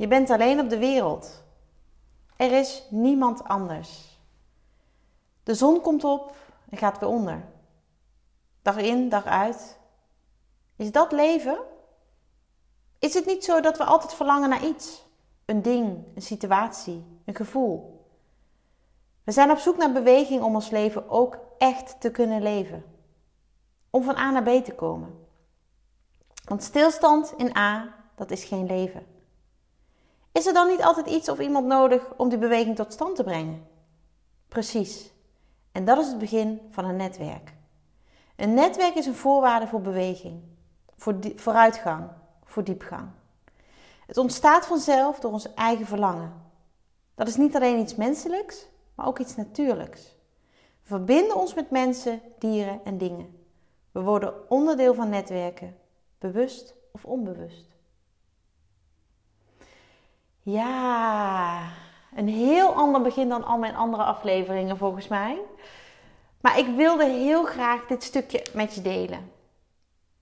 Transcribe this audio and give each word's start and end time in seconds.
je 0.00 0.08
bent 0.08 0.30
alleen 0.30 0.60
op 0.60 0.68
de 0.68 0.78
wereld. 0.78 1.42
Er 2.36 2.52
is 2.52 2.86
niemand 2.90 3.44
anders. 3.44 4.18
De 5.42 5.54
zon 5.54 5.80
komt 5.80 6.04
op 6.04 6.36
en 6.70 6.78
gaat 6.78 6.98
weer 6.98 7.08
onder. 7.08 7.44
Dag 8.62 8.76
in, 8.76 9.08
dag 9.08 9.24
uit. 9.24 9.78
Is 10.76 10.92
dat 10.92 11.12
leven? 11.12 11.58
Is 12.98 13.14
het 13.14 13.26
niet 13.26 13.44
zo 13.44 13.60
dat 13.60 13.78
we 13.78 13.84
altijd 13.84 14.14
verlangen 14.14 14.48
naar 14.48 14.64
iets? 14.64 15.04
Een 15.44 15.62
ding, 15.62 16.04
een 16.14 16.22
situatie, 16.22 17.04
een 17.24 17.34
gevoel. 17.34 18.04
We 19.24 19.32
zijn 19.32 19.50
op 19.50 19.58
zoek 19.58 19.76
naar 19.76 19.92
beweging 19.92 20.42
om 20.42 20.54
ons 20.54 20.70
leven 20.70 21.08
ook 21.08 21.38
echt 21.58 22.00
te 22.00 22.10
kunnen 22.10 22.42
leven. 22.42 22.84
Om 23.90 24.02
van 24.02 24.16
A 24.16 24.30
naar 24.30 24.60
B 24.60 24.64
te 24.64 24.74
komen. 24.74 25.26
Want 26.44 26.62
stilstand 26.62 27.34
in 27.36 27.56
A, 27.56 27.94
dat 28.14 28.30
is 28.30 28.44
geen 28.44 28.66
leven. 28.66 29.18
Is 30.40 30.46
er 30.46 30.52
dan 30.52 30.68
niet 30.68 30.82
altijd 30.82 31.06
iets 31.06 31.28
of 31.28 31.40
iemand 31.40 31.66
nodig 31.66 32.12
om 32.16 32.28
die 32.28 32.38
beweging 32.38 32.76
tot 32.76 32.92
stand 32.92 33.16
te 33.16 33.24
brengen? 33.24 33.66
Precies. 34.48 35.12
En 35.72 35.84
dat 35.84 35.98
is 35.98 36.06
het 36.06 36.18
begin 36.18 36.60
van 36.70 36.84
een 36.84 36.96
netwerk. 36.96 37.54
Een 38.36 38.54
netwerk 38.54 38.94
is 38.94 39.06
een 39.06 39.14
voorwaarde 39.14 39.66
voor 39.66 39.80
beweging, 39.80 40.42
voor 40.96 41.18
vooruitgang, 41.36 42.08
voor 42.44 42.64
diepgang. 42.64 43.08
Het 44.06 44.16
ontstaat 44.16 44.66
vanzelf 44.66 45.18
door 45.18 45.32
ons 45.32 45.54
eigen 45.54 45.86
verlangen. 45.86 46.32
Dat 47.14 47.28
is 47.28 47.36
niet 47.36 47.54
alleen 47.54 47.78
iets 47.78 47.94
menselijks, 47.94 48.66
maar 48.94 49.06
ook 49.06 49.18
iets 49.18 49.36
natuurlijks. 49.36 50.16
We 50.82 50.88
verbinden 50.88 51.36
ons 51.36 51.54
met 51.54 51.70
mensen, 51.70 52.20
dieren 52.38 52.80
en 52.84 52.98
dingen. 52.98 53.44
We 53.92 54.00
worden 54.00 54.50
onderdeel 54.50 54.94
van 54.94 55.08
netwerken, 55.08 55.76
bewust 56.18 56.74
of 56.92 57.04
onbewust. 57.04 57.69
Ja, 60.42 61.62
een 62.14 62.28
heel 62.28 62.74
ander 62.74 63.02
begin 63.02 63.28
dan 63.28 63.44
al 63.44 63.58
mijn 63.58 63.76
andere 63.76 64.02
afleveringen 64.02 64.76
volgens 64.76 65.08
mij. 65.08 65.38
Maar 66.40 66.58
ik 66.58 66.66
wilde 66.76 67.04
heel 67.04 67.44
graag 67.44 67.86
dit 67.86 68.02
stukje 68.02 68.46
met 68.52 68.74
je 68.74 68.82
delen. 68.82 69.32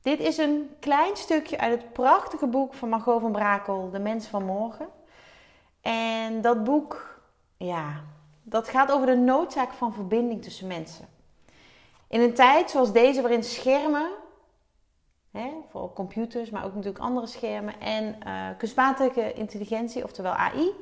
Dit 0.02 0.20
is 0.20 0.38
een 0.38 0.70
klein 0.80 1.16
stukje 1.16 1.58
uit 1.58 1.82
het 1.82 1.92
prachtige 1.92 2.46
boek 2.46 2.74
van 2.74 2.88
Margot 2.88 3.20
van 3.20 3.32
Brakel, 3.32 3.90
De 3.90 3.98
Mens 3.98 4.26
van 4.26 4.44
Morgen. 4.44 4.88
En 5.80 6.40
dat 6.40 6.64
boek, 6.64 7.20
ja, 7.56 8.04
dat 8.42 8.68
gaat 8.68 8.92
over 8.92 9.06
de 9.06 9.16
noodzaak 9.16 9.72
van 9.72 9.92
verbinding 9.92 10.42
tussen 10.42 10.66
mensen. 10.66 11.08
In 12.08 12.20
een 12.20 12.34
tijd 12.34 12.70
zoals 12.70 12.92
deze, 12.92 13.20
waarin 13.20 13.44
schermen 13.44 14.10
Hè, 15.30 15.50
voor 15.70 15.92
computers, 15.92 16.50
maar 16.50 16.64
ook 16.64 16.74
natuurlijk 16.74 17.04
andere 17.04 17.26
schermen. 17.26 17.80
En 17.80 18.16
uh, 18.26 18.48
kunstmatige 18.58 19.32
intelligentie, 19.32 20.04
oftewel 20.04 20.32
AI, 20.32 20.72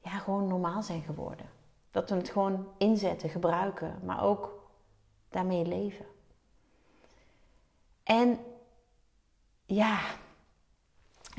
ja, 0.00 0.10
gewoon 0.10 0.46
normaal 0.46 0.82
zijn 0.82 1.02
geworden. 1.02 1.50
Dat 1.90 2.10
we 2.10 2.16
het 2.16 2.30
gewoon 2.30 2.68
inzetten, 2.78 3.28
gebruiken, 3.28 3.98
maar 4.04 4.22
ook 4.22 4.68
daarmee 5.28 5.66
leven. 5.66 6.06
En 8.02 8.38
ja, 9.64 9.98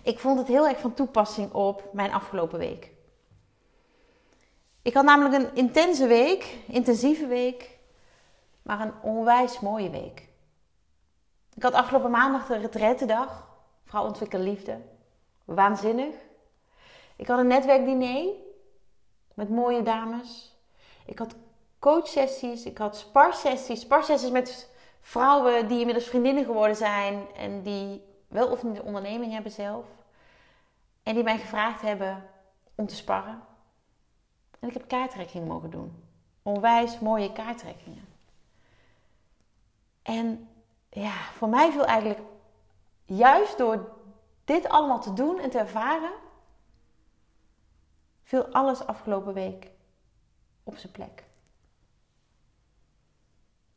ik 0.04 0.20
vond 0.20 0.38
het 0.40 0.48
heel 0.48 0.68
erg 0.68 0.80
van 0.80 0.94
toepassing 0.94 1.54
op 1.54 1.90
mijn 1.94 2.14
afgelopen 2.14 2.60
week. 2.60 2.92
Ik 4.82 4.94
had 4.94 5.04
namelijk 5.04 5.44
een 5.44 5.56
intense 5.56 6.08
week, 6.08 6.58
intensieve 6.68 7.28
week, 7.28 7.78
maar 8.62 8.82
een 8.82 8.94
onwijs 9.02 9.60
mooie 9.60 9.90
week. 9.90 10.28
Ik 11.56 11.64
had 11.64 11.74
afgelopen 11.74 12.12
maandag 12.12 12.48
de 12.48 12.58
retraitedag. 12.58 13.48
Vrouw 13.86 14.04
ontwikkelen 14.04 14.46
liefde. 14.46 14.82
Waanzinnig. 15.46 16.16
Ik 17.16 17.28
had 17.28 17.40
een 17.40 17.48
netwerkdiner 17.48 18.34
met 19.34 19.50
mooie 19.50 19.82
dames. 19.82 20.58
Ik 21.06 21.20
had 21.20 21.36
coachsessies. 21.80 22.66
Ik 22.66 22.78
had 22.78 22.98
sparsessies. 22.98 23.82
Sparsessies 23.82 24.32
met 24.32 24.70
vrouwen 25.02 25.68
die 25.68 25.80
inmiddels 25.80 26.08
vriendinnen 26.08 26.46
geworden 26.46 26.76
zijn. 26.76 27.26
En 27.36 27.62
die 27.62 28.04
wel 28.28 28.48
of 28.48 28.64
niet 28.64 28.78
een 28.78 28.84
onderneming 28.84 29.32
hebben 29.32 29.52
zelf. 29.52 29.86
En 31.04 31.14
die 31.14 31.24
mij 31.24 31.38
gevraagd 31.38 31.82
hebben 31.82 32.30
om 32.76 32.88
te 32.88 32.96
sparren. 32.96 33.42
En 34.60 34.68
ik 34.68 34.74
heb 34.74 34.88
kaarttrekkingen 34.88 35.48
mogen 35.48 35.70
doen. 35.70 36.04
Onwijs 36.42 37.00
mooie 37.00 37.32
kaarttrekkingen. 37.32 38.08
En 40.02 40.48
ja, 40.94 41.12
voor 41.12 41.50
mij 41.50 41.72
viel 41.72 41.86
eigenlijk 41.86 42.22
juist 43.06 43.58
door 43.58 43.92
dit 44.44 44.70
allemaal 44.70 45.02
te 45.02 45.14
doen 45.14 45.40
en 45.40 45.50
te 45.50 45.58
ervaren, 45.58 46.14
viel 48.22 48.48
alles 48.48 48.86
afgelopen 48.86 49.34
week 49.34 49.72
op 50.64 50.78
zijn 50.78 50.92
plek. 50.92 51.24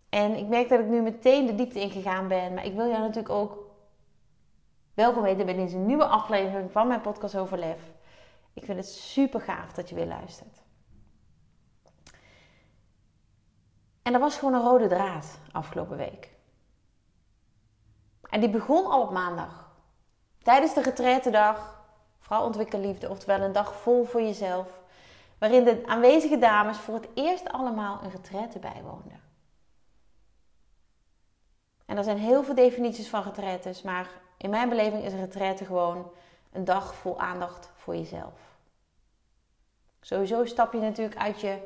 En 0.09 0.37
ik 0.37 0.47
merk 0.47 0.69
dat 0.69 0.81
ik 0.81 0.87
nu 0.87 1.03
meteen 1.03 1.47
de 1.47 1.55
diepte 1.55 1.81
ingegaan 1.81 2.29
ben, 2.29 2.55
maar 2.55 2.65
ik 2.65 2.75
wil 2.75 2.87
jou 2.87 3.01
natuurlijk 3.01 3.35
ook 3.35 3.59
welkom 4.95 5.23
weten 5.23 5.47
bij 5.47 5.55
deze 5.55 5.77
nieuwe 5.77 6.07
aflevering 6.07 6.71
van 6.71 6.89
mijn 6.89 7.01
podcast 7.01 7.37
Overlef. 7.37 7.95
Ik 8.53 8.65
vind 8.65 8.79
het 8.79 8.89
super 8.89 9.41
gaaf 9.41 9.73
dat 9.73 9.89
je 9.89 9.95
weer 9.95 10.07
luistert. 10.07 10.65
En 14.03 14.15
er 14.15 14.21
was 14.21 14.39
gewoon 14.39 14.55
een 14.55 14.63
rode 14.63 14.87
draad 14.87 15.41
afgelopen 15.53 15.97
week. 15.97 16.36
En 18.31 18.41
die 18.41 18.51
begon 18.51 18.87
al 18.87 19.03
op 19.03 19.11
maandag. 19.11 19.71
Tijdens 20.43 20.75
de 20.75 20.83
retraitedag, 20.83 21.85
vrouw 22.19 22.43
ontwikkel 22.43 22.81
liefde, 22.81 23.11
oftewel 23.11 23.41
een 23.41 23.53
dag 23.53 23.75
vol 23.75 24.05
voor 24.05 24.23
jezelf. 24.23 24.81
Waarin 25.39 25.65
de 25.65 25.83
aanwezige 25.87 26.39
dames 26.39 26.79
voor 26.79 26.95
het 26.95 27.09
eerst 27.15 27.53
allemaal 27.53 28.01
een 28.03 28.11
retraite 28.11 28.59
bijwoonden. 28.59 29.21
En 31.87 31.97
er 31.97 32.05
zijn 32.05 32.19
heel 32.19 32.45
veel 32.45 32.55
definities 32.55 33.09
van 33.09 33.23
retraites, 33.23 33.83
maar 33.83 34.11
in 34.37 34.51
mijn 34.51 34.69
beleving 34.69 35.05
is 35.05 35.13
een 35.13 35.21
retraite 35.21 35.65
gewoon 35.65 36.11
een 36.53 36.65
dag 36.65 36.95
vol 36.95 37.21
aandacht 37.21 37.71
voor 37.75 37.97
jezelf. 37.97 38.57
Sowieso 40.01 40.45
stap 40.45 40.73
je 40.73 40.79
natuurlijk 40.79 41.21
uit 41.21 41.41
je 41.41 41.59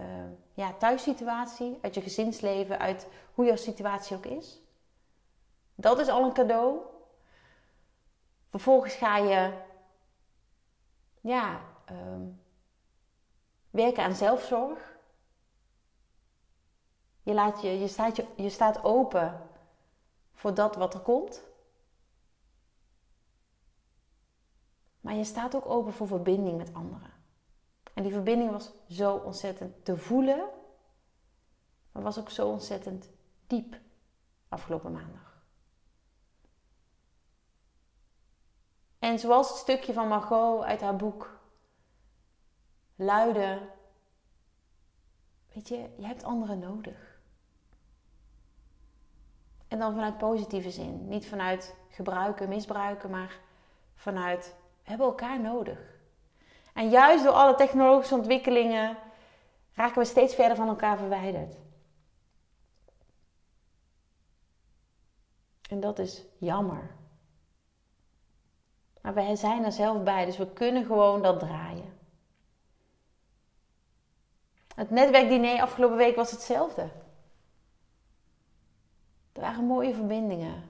uh, 0.00 0.06
ja, 0.52 0.72
thuissituatie, 0.72 1.78
uit 1.82 1.94
je 1.94 2.00
gezinsleven, 2.00 2.78
uit 2.78 3.06
hoe 3.34 3.44
jouw 3.44 3.56
situatie 3.56 4.16
ook 4.16 4.26
is. 4.26 4.62
Dat 5.74 5.98
is 5.98 6.08
al 6.08 6.24
een 6.24 6.32
cadeau. 6.32 6.80
Vervolgens 8.50 8.94
ga 8.94 9.16
je 9.16 9.62
ja, 11.20 11.60
ehm, 11.84 12.22
werken 13.70 14.04
aan 14.04 14.14
zelfzorg. 14.14 14.96
Je, 17.22 17.34
laat 17.34 17.62
je, 17.62 17.78
je, 17.78 17.88
staat 17.88 18.16
je, 18.16 18.26
je 18.36 18.50
staat 18.50 18.84
open 18.84 19.48
voor 20.32 20.54
dat 20.54 20.76
wat 20.76 20.94
er 20.94 21.00
komt. 21.00 21.42
Maar 25.00 25.14
je 25.14 25.24
staat 25.24 25.54
ook 25.54 25.66
open 25.66 25.92
voor 25.92 26.06
verbinding 26.06 26.56
met 26.56 26.74
anderen. 26.74 27.12
En 27.94 28.02
die 28.02 28.12
verbinding 28.12 28.50
was 28.50 28.72
zo 28.88 29.14
ontzettend 29.16 29.84
te 29.84 29.96
voelen, 29.96 30.48
maar 31.92 32.02
was 32.02 32.18
ook 32.18 32.30
zo 32.30 32.48
ontzettend 32.48 33.08
diep 33.46 33.80
afgelopen 34.48 34.92
maandag. 34.92 35.33
En 39.04 39.18
zoals 39.18 39.48
het 39.48 39.56
stukje 39.56 39.92
van 39.92 40.08
Margot 40.08 40.64
uit 40.64 40.80
haar 40.80 40.96
boek 40.96 41.40
luidde, 42.96 43.60
weet 45.52 45.68
je, 45.68 45.88
je 45.96 46.06
hebt 46.06 46.24
anderen 46.24 46.58
nodig. 46.58 47.18
En 49.68 49.78
dan 49.78 49.94
vanuit 49.94 50.18
positieve 50.18 50.70
zin. 50.70 51.08
Niet 51.08 51.26
vanuit 51.26 51.74
gebruiken, 51.88 52.48
misbruiken, 52.48 53.10
maar 53.10 53.38
vanuit 53.94 54.54
we 54.82 54.88
hebben 54.88 55.06
elkaar 55.06 55.40
nodig. 55.40 55.78
En 56.74 56.88
juist 56.88 57.24
door 57.24 57.32
alle 57.32 57.54
technologische 57.54 58.14
ontwikkelingen 58.14 58.96
raken 59.74 59.98
we 59.98 60.04
steeds 60.04 60.34
verder 60.34 60.56
van 60.56 60.68
elkaar 60.68 60.98
verwijderd. 60.98 61.56
En 65.68 65.80
dat 65.80 65.98
is 65.98 66.24
jammer. 66.38 67.02
Maar 69.04 69.14
we 69.14 69.36
zijn 69.36 69.64
er 69.64 69.72
zelf 69.72 70.02
bij, 70.02 70.24
dus 70.24 70.36
we 70.36 70.52
kunnen 70.52 70.84
gewoon 70.84 71.22
dat 71.22 71.38
draaien. 71.38 71.98
Het 74.74 74.90
netwerkdiner 74.90 75.60
afgelopen 75.60 75.96
week 75.96 76.16
was 76.16 76.30
hetzelfde. 76.30 76.82
Er 79.32 79.40
waren 79.40 79.64
mooie 79.64 79.94
verbindingen. 79.94 80.62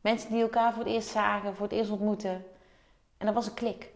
Mensen 0.00 0.30
die 0.30 0.42
elkaar 0.42 0.72
voor 0.72 0.84
het 0.84 0.92
eerst 0.92 1.08
zagen, 1.08 1.54
voor 1.54 1.66
het 1.66 1.74
eerst 1.74 1.90
ontmoeten. 1.90 2.44
En 3.16 3.26
dat 3.26 3.34
was 3.34 3.46
een 3.46 3.54
klik. 3.54 3.92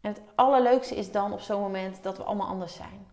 En 0.00 0.12
het 0.12 0.22
allerleukste 0.34 0.96
is 0.96 1.12
dan 1.12 1.32
op 1.32 1.40
zo'n 1.40 1.60
moment 1.60 2.02
dat 2.02 2.16
we 2.16 2.22
allemaal 2.22 2.48
anders 2.48 2.74
zijn. 2.74 3.06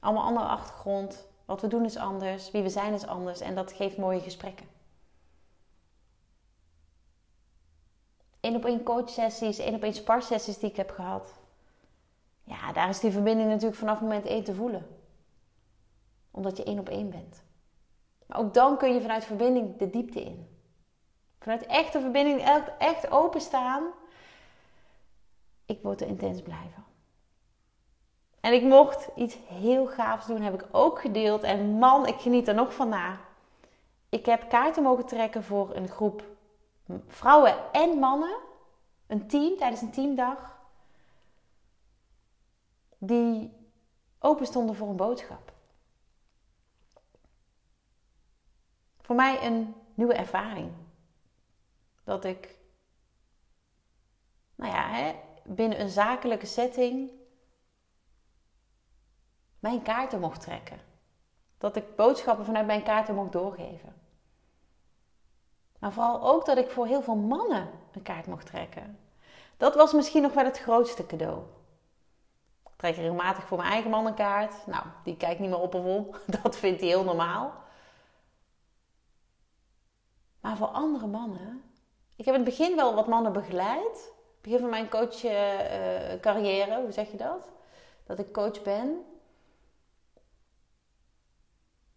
Allemaal 0.00 0.24
andere 0.24 0.46
achtergrond. 0.46 1.28
Wat 1.44 1.60
we 1.60 1.68
doen 1.68 1.84
is 1.84 1.96
anders. 1.96 2.50
Wie 2.50 2.62
we 2.62 2.68
zijn 2.68 2.92
is 2.92 3.06
anders. 3.06 3.40
En 3.40 3.54
dat 3.54 3.72
geeft 3.72 3.96
mooie 3.96 4.20
gesprekken. 4.20 4.69
Eén 8.40 8.56
op 8.56 8.64
één 8.64 8.82
coachsessies, 8.82 9.58
één 9.58 9.74
op 9.74 9.82
één 9.82 9.94
sparsessies 9.94 10.58
die 10.58 10.70
ik 10.70 10.76
heb 10.76 10.90
gehad. 10.90 11.34
Ja, 12.44 12.72
daar 12.72 12.88
is 12.88 13.00
die 13.00 13.10
verbinding 13.10 13.48
natuurlijk 13.48 13.78
vanaf 13.78 14.00
moment 14.00 14.26
één 14.26 14.44
te 14.44 14.54
voelen. 14.54 14.86
Omdat 16.30 16.56
je 16.56 16.64
één 16.64 16.78
op 16.78 16.88
één 16.88 17.10
bent. 17.10 17.42
Maar 18.26 18.38
ook 18.38 18.54
dan 18.54 18.76
kun 18.76 18.94
je 18.94 19.00
vanuit 19.00 19.24
verbinding 19.24 19.76
de 19.76 19.90
diepte 19.90 20.22
in. 20.22 20.48
Vanuit 21.38 21.66
echte 21.66 22.00
verbinding, 22.00 22.64
echt 22.78 23.10
openstaan. 23.10 23.82
Ik 25.66 25.82
word 25.82 26.00
er 26.00 26.06
intens 26.06 26.42
blij 26.42 26.70
van. 26.74 26.84
En 28.40 28.52
ik 28.52 28.62
mocht 28.62 29.08
iets 29.16 29.36
heel 29.46 29.86
gaafs 29.86 30.26
doen, 30.26 30.42
heb 30.42 30.54
ik 30.54 30.68
ook 30.70 31.00
gedeeld. 31.00 31.42
En 31.42 31.70
man, 31.70 32.06
ik 32.06 32.20
geniet 32.20 32.48
er 32.48 32.54
nog 32.54 32.74
van 32.74 32.88
na. 32.88 33.20
Ik 34.08 34.26
heb 34.26 34.48
kaarten 34.48 34.82
mogen 34.82 35.06
trekken 35.06 35.44
voor 35.44 35.74
een 35.74 35.88
groep 35.88 36.24
vrouwen 37.06 37.72
en 37.72 37.98
mannen. 37.98 38.38
Een 39.06 39.28
team 39.28 39.56
tijdens 39.56 39.80
een 39.80 39.90
teamdag. 39.90 40.58
Die 42.98 43.52
open 44.18 44.46
stonden 44.46 44.74
voor 44.74 44.88
een 44.88 44.96
boodschap. 44.96 45.52
Voor 49.00 49.14
mij 49.14 49.46
een 49.46 49.74
nieuwe 49.94 50.14
ervaring. 50.14 50.72
Dat 52.04 52.24
ik, 52.24 52.56
nou 54.54 54.72
ja, 54.72 54.88
hè, 54.90 55.14
binnen 55.44 55.80
een 55.80 55.88
zakelijke 55.88 56.46
setting 56.46 57.10
mijn 59.60 59.82
kaarten 59.82 60.20
mocht 60.20 60.40
trekken. 60.40 60.80
Dat 61.58 61.76
ik 61.76 61.96
boodschappen 61.96 62.44
vanuit 62.44 62.66
mijn 62.66 62.82
kaarten 62.82 63.14
mocht 63.14 63.32
doorgeven. 63.32 63.99
Maar 65.80 65.92
vooral 65.92 66.22
ook 66.22 66.46
dat 66.46 66.56
ik 66.56 66.70
voor 66.70 66.86
heel 66.86 67.02
veel 67.02 67.16
mannen 67.16 67.70
een 67.92 68.02
kaart 68.02 68.26
mocht 68.26 68.46
trekken. 68.46 68.98
Dat 69.56 69.74
was 69.74 69.92
misschien 69.92 70.22
nog 70.22 70.32
wel 70.32 70.44
het 70.44 70.58
grootste 70.58 71.06
cadeau. 71.06 71.42
Ik 72.64 72.76
trek 72.76 72.96
regelmatig 72.96 73.44
voor 73.44 73.58
mijn 73.58 73.72
eigen 73.72 73.90
man 73.90 74.06
een 74.06 74.14
kaart. 74.14 74.66
Nou, 74.66 74.84
die 75.04 75.16
kijkt 75.16 75.40
niet 75.40 75.50
meer 75.50 75.60
op 75.60 75.74
of 75.74 75.84
om. 75.84 76.14
Dat 76.42 76.56
vindt 76.56 76.80
hij 76.80 76.88
heel 76.88 77.04
normaal. 77.04 77.52
Maar 80.40 80.56
voor 80.56 80.66
andere 80.66 81.06
mannen. 81.06 81.62
Ik 82.16 82.24
heb 82.24 82.34
in 82.34 82.40
het 82.40 82.50
begin 82.50 82.76
wel 82.76 82.94
wat 82.94 83.06
mannen 83.06 83.32
begeleid. 83.32 84.12
Begin 84.40 84.58
van 84.58 84.68
mijn 84.68 84.88
coachcarrière, 84.88 86.70
uh, 86.70 86.76
hoe 86.76 86.92
zeg 86.92 87.10
je 87.10 87.16
dat? 87.16 87.48
Dat 88.04 88.18
ik 88.18 88.32
coach 88.32 88.62
ben. 88.62 89.04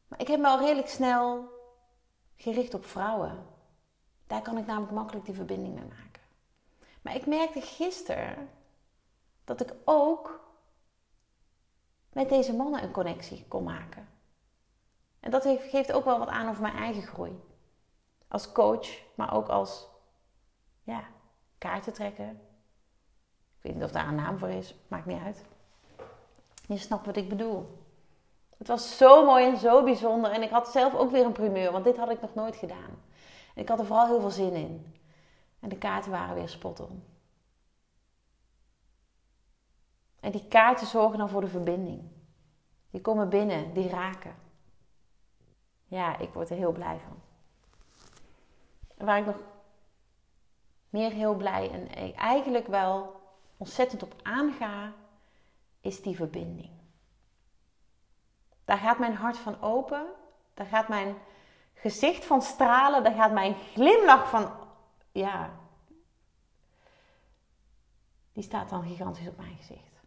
Maar 0.07 0.19
ik 0.19 0.27
heb 0.27 0.39
me 0.39 0.47
al 0.47 0.59
redelijk 0.59 0.88
snel 0.88 1.50
gericht 2.35 2.74
op 2.74 2.85
vrouwen. 2.85 3.52
Daar 4.33 4.41
kan 4.41 4.57
ik 4.57 4.65
namelijk 4.65 4.91
makkelijk 4.91 5.25
die 5.25 5.35
verbinding 5.35 5.74
mee 5.74 5.83
maken. 5.83 6.21
Maar 7.01 7.15
ik 7.15 7.25
merkte 7.25 7.62
gisteren 7.62 8.50
dat 9.44 9.62
ik 9.62 9.74
ook 9.85 10.39
met 12.13 12.30
deze 12.30 12.56
mannen 12.56 12.83
een 12.83 12.91
connectie 12.91 13.45
kon 13.47 13.63
maken. 13.63 14.07
En 15.19 15.31
dat 15.31 15.47
geeft 15.59 15.91
ook 15.91 16.06
wel 16.06 16.19
wat 16.19 16.27
aan 16.27 16.50
over 16.50 16.62
mijn 16.62 16.75
eigen 16.75 17.03
groei. 17.03 17.41
Als 18.27 18.51
coach, 18.51 18.88
maar 19.15 19.33
ook 19.33 19.47
als 19.47 19.88
ja, 20.83 21.03
kaarten 21.57 21.94
trekken. 21.94 22.30
Ik 23.57 23.62
weet 23.62 23.74
niet 23.74 23.83
of 23.83 23.91
daar 23.91 24.07
een 24.07 24.15
naam 24.15 24.38
voor 24.38 24.50
is, 24.50 24.75
maakt 24.88 25.06
niet 25.06 25.21
uit. 25.21 25.45
Je 26.68 26.77
snapt 26.77 27.06
wat 27.06 27.18
ik 27.18 27.30
bedoel. 27.30 27.77
Het 28.57 28.68
was 28.68 28.97
zo 28.97 29.25
mooi 29.25 29.45
en 29.45 29.57
zo 29.57 29.83
bijzonder. 29.83 30.31
En 30.31 30.41
ik 30.41 30.50
had 30.50 30.68
zelf 30.68 30.95
ook 30.95 31.12
weer 31.12 31.25
een 31.25 31.31
primeur, 31.31 31.71
want 31.71 31.83
dit 31.83 31.97
had 31.97 32.09
ik 32.09 32.21
nog 32.21 32.33
nooit 32.33 32.56
gedaan. 32.56 33.12
En 33.53 33.61
ik 33.61 33.69
had 33.69 33.79
er 33.79 33.85
vooral 33.85 34.07
heel 34.07 34.19
veel 34.19 34.29
zin 34.29 34.53
in. 34.53 34.95
En 35.59 35.69
de 35.69 35.77
kaarten 35.77 36.11
waren 36.11 36.35
weer 36.35 36.50
spot 36.50 36.79
on. 36.79 37.03
En 40.19 40.31
die 40.31 40.47
kaarten 40.47 40.88
zorgen 40.88 41.17
dan 41.17 41.29
voor 41.29 41.41
de 41.41 41.47
verbinding. 41.47 42.11
Die 42.89 43.01
komen 43.01 43.29
binnen, 43.29 43.73
die 43.73 43.89
raken. 43.89 44.35
Ja, 45.85 46.17
ik 46.17 46.33
word 46.33 46.50
er 46.50 46.57
heel 46.57 46.71
blij 46.71 47.00
van. 47.00 47.21
En 48.97 49.05
waar 49.05 49.17
ik 49.17 49.25
nog 49.25 49.41
meer 50.89 51.11
heel 51.11 51.35
blij 51.35 51.71
en 51.71 52.15
eigenlijk 52.15 52.67
wel 52.67 53.21
ontzettend 53.57 54.03
op 54.03 54.15
aanga, 54.23 54.94
is 55.81 56.01
die 56.01 56.15
verbinding. 56.15 56.71
Daar 58.65 58.77
gaat 58.77 58.99
mijn 58.99 59.15
hart 59.15 59.38
van 59.38 59.61
open. 59.61 60.06
Daar 60.53 60.65
gaat 60.65 60.88
mijn 60.88 61.15
gezicht 61.83 62.25
van 62.25 62.41
stralen. 62.41 63.03
Daar 63.03 63.13
gaat 63.13 63.31
mijn 63.31 63.56
glimlach 63.56 64.30
van. 64.30 64.51
Ja. 65.12 65.51
Die 68.33 68.44
staat 68.44 68.69
dan 68.69 68.83
gigantisch 68.83 69.27
op 69.27 69.38
mijn 69.38 69.56
gezicht. 69.56 70.01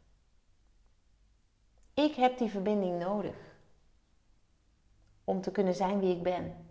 Ik 1.95 2.15
heb 2.15 2.39
die 2.39 2.51
verbinding 2.51 2.99
nodig. 2.99 3.37
Om 5.25 5.41
te 5.41 5.51
kunnen 5.51 5.75
zijn 5.75 6.01
wie 6.01 6.17
ik 6.17 6.23
ben. 6.23 6.67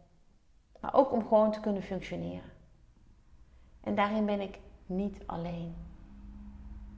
Maar 0.79 0.93
ook 0.93 1.11
om 1.11 1.27
gewoon 1.27 1.51
te 1.51 1.59
kunnen 1.59 1.83
functioneren. 1.83 2.51
En 3.81 3.95
daarin 3.95 4.25
ben 4.25 4.41
ik 4.41 4.59
niet 4.85 5.17
alleen. 5.25 5.75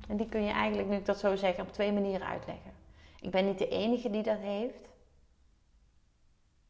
En 0.08 0.18
die 0.18 0.30
kun 0.30 0.44
je 0.44 0.52
eigenlijk, 0.52 0.90
nu 0.90 0.96
ik 0.96 1.06
dat 1.06 1.20
zo 1.20 1.36
zeg, 1.36 1.60
op 1.60 1.72
twee 1.72 1.92
manieren 1.92 2.28
uitleggen. 2.28 2.72
Ik 3.20 3.32
ben 3.32 3.46
niet 3.46 3.58
de 3.58 3.70
enige 3.70 4.10
die 4.10 4.24
dat 4.24 4.40
heeft. 4.40 4.90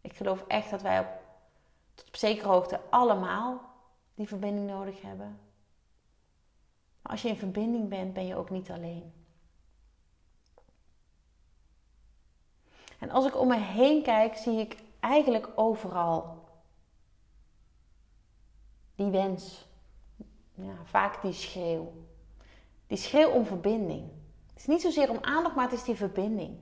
Ik 0.02 0.16
geloof 0.16 0.44
echt 0.48 0.70
dat 0.70 0.82
wij 0.82 1.00
op, 1.00 1.08
tot 1.98 2.08
op 2.08 2.16
zekere 2.16 2.48
hoogte 2.48 2.82
allemaal 2.90 3.62
die 4.16 4.28
verbinding 4.28 4.68
nodig 4.68 5.02
hebben. 5.02 5.40
Maar 7.02 7.12
als 7.12 7.22
je 7.22 7.30
in 7.30 7.38
verbinding 7.38 7.90
bent, 7.90 8.14
ben 8.14 8.26
je 8.26 8.36
ook 8.36 8.50
niet 8.50 8.72
alleen. 8.72 9.14
En 13.00 13.10
als 13.10 13.26
ik 13.26 13.38
om 13.38 13.48
me 13.48 13.58
heen 13.58 14.04
kijk, 14.04 14.36
zie 14.36 14.60
ik 14.60 14.78
eigenlijk 15.00 15.50
overal 15.56 16.46
die 18.96 19.10
wens. 19.10 19.66
Ja, 20.54 20.76
vaak 20.84 21.22
die 21.22 21.34
schreeuw. 21.34 21.94
Die 22.88 22.98
schreeuw 22.98 23.30
om 23.30 23.46
verbinding. 23.46 24.10
Het 24.50 24.60
is 24.60 24.66
niet 24.66 24.82
zozeer 24.82 25.10
om 25.10 25.18
aandacht, 25.22 25.56
maar 25.56 25.70
het 25.70 25.80
is 25.80 25.84
die 25.84 25.96
verbinding. 25.96 26.58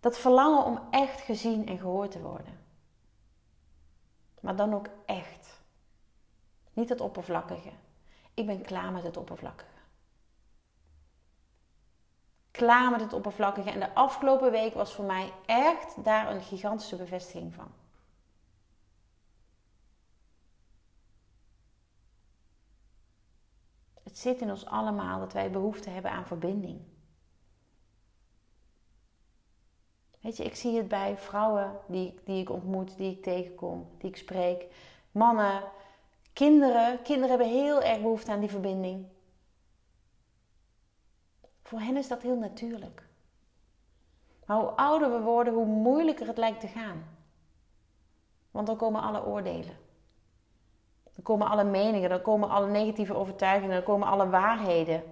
Dat 0.00 0.18
verlangen 0.18 0.64
om 0.64 0.80
echt 0.90 1.20
gezien 1.20 1.66
en 1.66 1.78
gehoord 1.78 2.10
te 2.10 2.20
worden. 2.20 2.58
Maar 4.40 4.56
dan 4.56 4.74
ook 4.74 4.88
echt. 5.06 5.60
Niet 6.72 6.88
het 6.88 7.00
oppervlakkige. 7.00 7.70
Ik 8.34 8.46
ben 8.46 8.62
klaar 8.62 8.92
met 8.92 9.02
het 9.02 9.16
oppervlakkige. 9.16 9.76
Klaar 12.50 12.90
met 12.90 13.00
het 13.00 13.12
oppervlakkige. 13.12 13.70
En 13.70 13.80
de 13.80 13.94
afgelopen 13.94 14.50
week 14.50 14.74
was 14.74 14.94
voor 14.94 15.04
mij 15.04 15.32
echt 15.46 16.04
daar 16.04 16.30
een 16.30 16.42
gigantische 16.42 16.96
bevestiging 16.96 17.54
van. 17.54 17.72
Het 24.02 24.18
zit 24.18 24.40
in 24.40 24.50
ons 24.50 24.66
allemaal 24.66 25.18
dat 25.18 25.32
wij 25.32 25.50
behoefte 25.50 25.90
hebben 25.90 26.10
aan 26.10 26.26
verbinding. 26.26 26.80
Weet 30.20 30.36
je, 30.36 30.44
ik 30.44 30.54
zie 30.54 30.76
het 30.76 30.88
bij 30.88 31.16
vrouwen 31.16 31.80
die, 31.86 32.14
die 32.24 32.40
ik 32.40 32.50
ontmoet, 32.50 32.96
die 32.96 33.10
ik 33.10 33.22
tegenkom, 33.22 33.86
die 33.98 34.10
ik 34.10 34.16
spreek. 34.16 34.66
Mannen, 35.10 35.62
kinderen. 36.32 37.02
Kinderen 37.02 37.28
hebben 37.28 37.48
heel 37.48 37.82
erg 37.82 38.00
behoefte 38.00 38.30
aan 38.30 38.40
die 38.40 38.50
verbinding. 38.50 39.06
Voor 41.62 41.80
hen 41.80 41.96
is 41.96 42.08
dat 42.08 42.22
heel 42.22 42.36
natuurlijk. 42.36 43.08
Maar 44.46 44.60
hoe 44.60 44.68
ouder 44.68 45.10
we 45.10 45.20
worden, 45.20 45.54
hoe 45.54 45.66
moeilijker 45.66 46.26
het 46.26 46.38
lijkt 46.38 46.60
te 46.60 46.68
gaan. 46.68 47.16
Want 48.50 48.66
dan 48.66 48.76
komen 48.76 49.02
alle 49.02 49.24
oordelen. 49.24 49.76
Dan 51.14 51.22
komen 51.22 51.48
alle 51.48 51.64
meningen, 51.64 52.08
dan 52.08 52.22
komen 52.22 52.48
alle 52.48 52.70
negatieve 52.70 53.14
overtuigingen, 53.14 53.74
dan 53.74 53.84
komen 53.84 54.08
alle 54.08 54.28
waarheden 54.28 55.02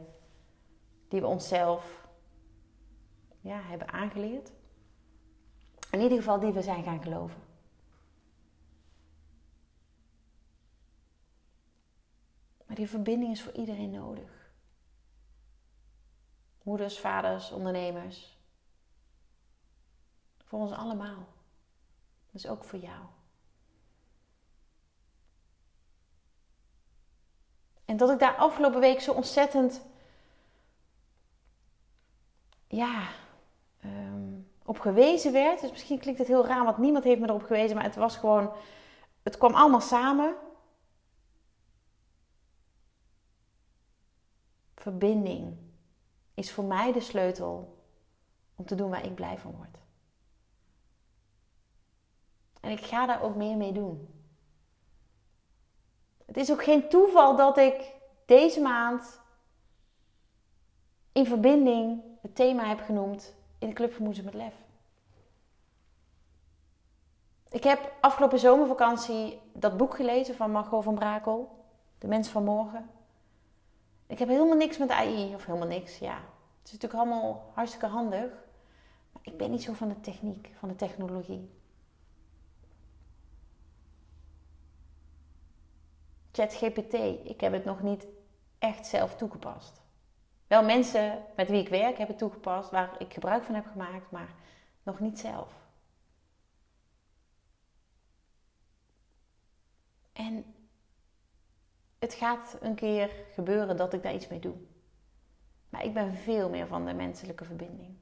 die 1.09 1.21
we 1.21 1.27
onszelf 1.27 2.09
ja, 3.41 3.61
hebben 3.63 3.93
aangeleerd. 3.93 4.53
In 5.91 6.01
ieder 6.01 6.19
geval 6.19 6.41
die 6.41 6.53
we 6.53 6.63
zijn 6.63 6.83
gaan 6.83 7.03
geloven. 7.03 7.43
Maar 12.67 12.77
die 12.77 12.89
verbinding 12.89 13.33
is 13.33 13.43
voor 13.43 13.53
iedereen 13.53 13.91
nodig. 13.91 14.51
Moeders, 16.63 16.99
vaders, 16.99 17.51
ondernemers. 17.51 18.39
Voor 20.45 20.59
ons 20.59 20.73
allemaal. 20.73 21.27
Dus 22.31 22.47
ook 22.47 22.65
voor 22.65 22.79
jou. 22.79 23.05
En 27.85 27.97
dat 27.97 28.11
ik 28.11 28.19
daar 28.19 28.37
afgelopen 28.37 28.81
week 28.81 29.01
zo 29.01 29.13
ontzettend. 29.13 29.83
Ja. 32.67 33.09
Ehm, 33.81 34.16
op 34.67 34.79
gewezen 34.79 35.33
werd. 35.33 35.61
Dus 35.61 35.71
misschien 35.71 35.99
klinkt 35.99 36.19
het 36.19 36.29
heel 36.29 36.47
raar, 36.47 36.65
want 36.65 36.79
niemand 36.79 37.05
heeft 37.05 37.21
me 37.21 37.29
erop 37.29 37.43
gewezen, 37.43 37.77
maar 37.77 37.85
het 37.85 37.97
was 37.97 38.17
gewoon, 38.17 38.53
het 39.23 39.39
kwam 39.39 39.55
allemaal 39.55 39.81
samen. 39.81 40.35
Verbinding 44.75 45.57
is 46.35 46.53
voor 46.53 46.65
mij 46.65 46.93
de 46.93 47.01
sleutel 47.01 47.83
om 48.55 48.65
te 48.67 48.75
doen 48.75 48.91
waar 48.91 49.05
ik 49.05 49.15
blij 49.15 49.39
van 49.39 49.55
word. 49.57 49.79
En 52.61 52.71
ik 52.71 52.81
ga 52.81 53.07
daar 53.07 53.23
ook 53.23 53.35
meer 53.35 53.57
mee 53.57 53.73
doen. 53.73 54.09
Het 56.27 56.37
is 56.37 56.53
ook 56.53 56.65
geen 56.65 56.89
toeval 56.89 57.37
dat 57.37 57.57
ik 57.57 57.95
deze 58.25 58.61
maand 58.61 59.21
in 61.13 61.27
verbinding 61.27 62.03
het 62.23 62.35
thema 62.35 62.65
heb 62.65 62.81
genoemd 62.81 63.36
in 63.67 63.75
de 63.75 63.89
Club 63.97 64.25
met 64.25 64.35
Lef. 64.35 64.55
Ik 67.49 67.65
heb 67.65 67.93
afgelopen 68.01 68.39
zomervakantie 68.39 69.41
dat 69.53 69.77
boek 69.77 69.95
gelezen 69.95 70.35
van 70.35 70.51
Margot 70.51 70.85
van 70.85 70.95
Brakel, 70.95 71.65
De 71.99 72.07
Mens 72.07 72.29
van 72.29 72.45
Morgen. 72.45 72.91
Ik 74.07 74.19
heb 74.19 74.29
helemaal 74.29 74.57
niks 74.57 74.79
met 74.79 74.91
AI, 74.91 75.35
of 75.35 75.47
helemaal 75.47 75.69
niks, 75.69 75.99
ja. 75.99 76.15
Het 76.59 76.67
is 76.67 76.73
natuurlijk 76.73 77.03
allemaal 77.03 77.51
hartstikke 77.55 77.87
handig. 77.87 78.31
Maar 79.13 79.23
ik 79.23 79.37
ben 79.37 79.51
niet 79.51 79.63
zo 79.63 79.73
van 79.73 79.89
de 79.89 80.01
techniek, 80.01 80.51
van 80.59 80.69
de 80.69 80.77
technologie. 80.77 81.51
ChatGPT, 86.33 86.95
ik 87.25 87.41
heb 87.41 87.53
het 87.53 87.65
nog 87.65 87.83
niet 87.83 88.07
echt 88.59 88.87
zelf 88.87 89.17
toegepast. 89.17 89.81
Wel 90.47 90.65
mensen 90.65 91.25
met 91.37 91.49
wie 91.49 91.61
ik 91.61 91.69
werk 91.69 91.99
hebben 91.99 92.17
toegepast, 92.17 92.71
waar 92.71 93.01
ik 93.01 93.13
gebruik 93.13 93.45
van 93.45 93.55
heb 93.55 93.67
gemaakt, 93.67 94.11
maar 94.11 94.35
nog 94.83 95.01
niet 95.01 95.19
zelf. 95.19 95.55
En 100.13 100.55
het 101.99 102.15
gaat 102.15 102.57
een 102.61 102.75
keer 102.75 103.11
gebeuren 103.33 103.77
dat 103.77 103.93
ik 103.93 104.03
daar 104.03 104.15
iets 104.15 104.29
mee 104.29 104.39
doe. 104.39 104.55
Maar 105.69 105.85
ik 105.85 105.95
ben 105.95 106.15
veel 106.15 106.49
meer 106.51 106.67
van 106.67 106.87
de 106.87 106.93
menselijke 106.93 107.45
verbinding. 107.45 107.97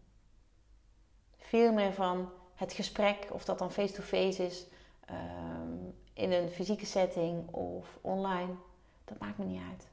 Veel 1.36 1.72
meer 1.72 1.92
van 1.92 2.30
het 2.54 2.72
gesprek, 2.72 3.26
of 3.32 3.44
dat 3.44 3.58
dan 3.58 3.72
face-to-face 3.72 4.46
is, 4.46 4.66
ehm, 5.04 5.76
in 6.12 6.32
een 6.32 6.48
fysieke 6.48 6.86
setting 6.86 7.48
of 7.48 7.98
online. 8.00 8.54
Dat 9.04 9.18
maakt 9.18 9.38
me 9.38 9.44
niet 9.44 9.62
uit. 9.70 9.88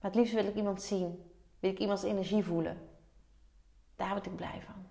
Maar 0.00 0.10
het 0.10 0.14
liefst 0.14 0.34
wil 0.34 0.46
ik 0.46 0.54
iemand 0.54 0.82
zien. 0.82 1.31
Wil 1.62 1.70
ik 1.70 1.78
iemands 1.78 2.02
energie 2.02 2.44
voelen. 2.44 2.88
Daar 3.96 4.10
word 4.10 4.26
ik 4.26 4.36
blij 4.36 4.62
van. 4.66 4.88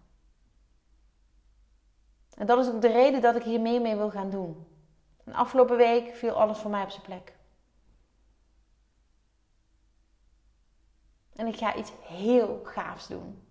En 2.37 2.45
dat 2.45 2.59
is 2.59 2.71
ook 2.73 2.81
de 2.81 2.91
reden 2.91 3.21
dat 3.21 3.35
ik 3.35 3.43
hier 3.43 3.61
meer 3.61 3.81
mee 3.81 3.95
wil 3.95 4.09
gaan 4.09 4.29
doen. 4.29 4.67
En 5.23 5.33
afgelopen 5.33 5.77
week 5.77 6.15
viel 6.15 6.31
alles 6.31 6.57
voor 6.57 6.71
mij 6.71 6.83
op 6.83 6.89
zijn 6.89 7.03
plek. 7.03 7.35
En 11.35 11.47
ik 11.47 11.57
ga 11.57 11.75
iets 11.75 11.91
heel 12.01 12.61
gaafs 12.63 13.07
doen. 13.07 13.47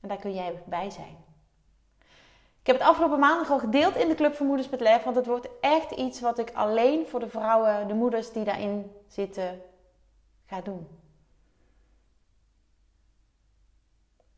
En 0.00 0.08
daar 0.08 0.18
kun 0.18 0.34
jij 0.34 0.62
bij 0.66 0.90
zijn. 0.90 1.16
Ik 2.60 2.66
heb 2.66 2.78
het 2.78 2.88
afgelopen 2.88 3.18
maandag 3.18 3.50
al 3.50 3.58
gedeeld 3.58 3.96
in 3.96 4.08
de 4.08 4.14
Club 4.14 4.34
voor 4.34 4.46
Moeders 4.46 4.68
met 4.68 4.80
Lef. 4.80 5.02
Want 5.02 5.16
het 5.16 5.26
wordt 5.26 5.48
echt 5.60 5.90
iets 5.90 6.20
wat 6.20 6.38
ik 6.38 6.52
alleen 6.52 7.06
voor 7.06 7.20
de 7.20 7.28
vrouwen, 7.28 7.88
de 7.88 7.94
moeders 7.94 8.32
die 8.32 8.44
daarin 8.44 8.92
zitten, 9.06 9.62
ga 10.46 10.60
doen. 10.60 10.99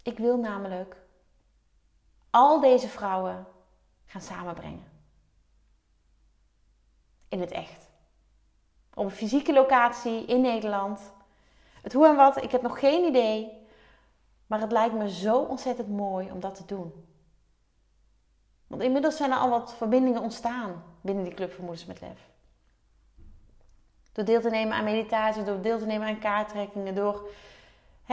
Ik 0.03 0.19
wil 0.19 0.37
namelijk 0.37 0.97
al 2.31 2.61
deze 2.61 2.89
vrouwen 2.89 3.47
gaan 4.07 4.21
samenbrengen. 4.21 4.91
In 7.29 7.41
het 7.41 7.51
echt. 7.51 7.91
Op 8.95 9.05
een 9.05 9.11
fysieke 9.11 9.53
locatie 9.53 10.25
in 10.25 10.41
Nederland. 10.41 11.13
Het 11.83 11.93
hoe 11.93 12.07
en 12.07 12.17
wat, 12.17 12.43
ik 12.43 12.51
heb 12.51 12.63
nog 12.63 12.79
geen 12.79 13.05
idee. 13.05 13.67
Maar 14.47 14.61
het 14.61 14.73
lijkt 14.73 14.95
me 14.95 15.11
zo 15.11 15.39
ontzettend 15.39 15.89
mooi 15.89 16.31
om 16.31 16.41
dat 16.41 16.55
te 16.55 16.65
doen. 16.65 17.07
Want 18.67 18.83
inmiddels 18.83 19.17
zijn 19.17 19.31
er 19.31 19.37
al 19.37 19.51
wat 19.51 19.75
verbindingen 19.75 20.23
ontstaan 20.23 20.85
binnen 21.01 21.25
die 21.25 21.35
Club 21.35 21.53
voor 21.53 21.65
Moeders 21.65 21.87
met 21.87 22.01
Lef. 22.01 22.31
Door 24.13 24.25
deel 24.25 24.41
te 24.41 24.51
nemen 24.51 24.77
aan 24.77 24.85
meditatie, 24.85 25.43
door 25.43 25.61
deel 25.61 25.79
te 25.79 25.87
nemen 25.87 26.09
aan 26.09 26.19
kaarttrekkingen, 26.19 26.95
door 26.95 27.29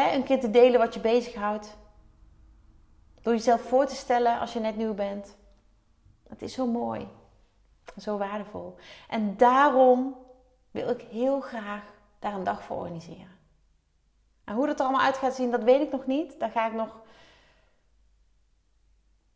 een 0.08 0.24
keer 0.24 0.40
te 0.40 0.50
delen 0.50 0.80
wat 0.80 0.94
je 0.94 1.00
bezighoudt. 1.00 1.78
Door 3.22 3.34
jezelf 3.34 3.62
voor 3.62 3.86
te 3.86 3.96
stellen 3.96 4.40
als 4.40 4.54
je 4.54 4.60
net 4.60 4.76
nieuw 4.76 4.94
bent. 4.94 5.38
Het 6.30 6.42
is 6.42 6.54
zo 6.54 6.68
mooi. 6.68 7.08
Zo 7.98 8.18
waardevol. 8.18 8.76
En 9.08 9.38
daarom 9.38 10.16
wil 10.72 10.90
ik 10.90 11.02
heel 11.02 11.40
graag 11.40 11.84
daar 12.20 12.34
een 12.34 12.44
dag 12.44 12.64
voor 12.64 12.78
organiseren. 12.78 13.38
En 14.44 14.56
hoe 14.56 14.68
dat 14.68 14.80
er 14.80 14.86
allemaal 14.86 15.06
uit 15.06 15.18
gaat 15.18 15.36
zien, 15.36 15.52
dat 15.52 15.64
weet 15.64 15.82
ik 15.82 15.92
nog 15.92 16.06
niet. 16.06 16.40
Daar 16.40 16.52
ga 16.52 16.68
ik 16.68 16.74
nog 16.74 17.02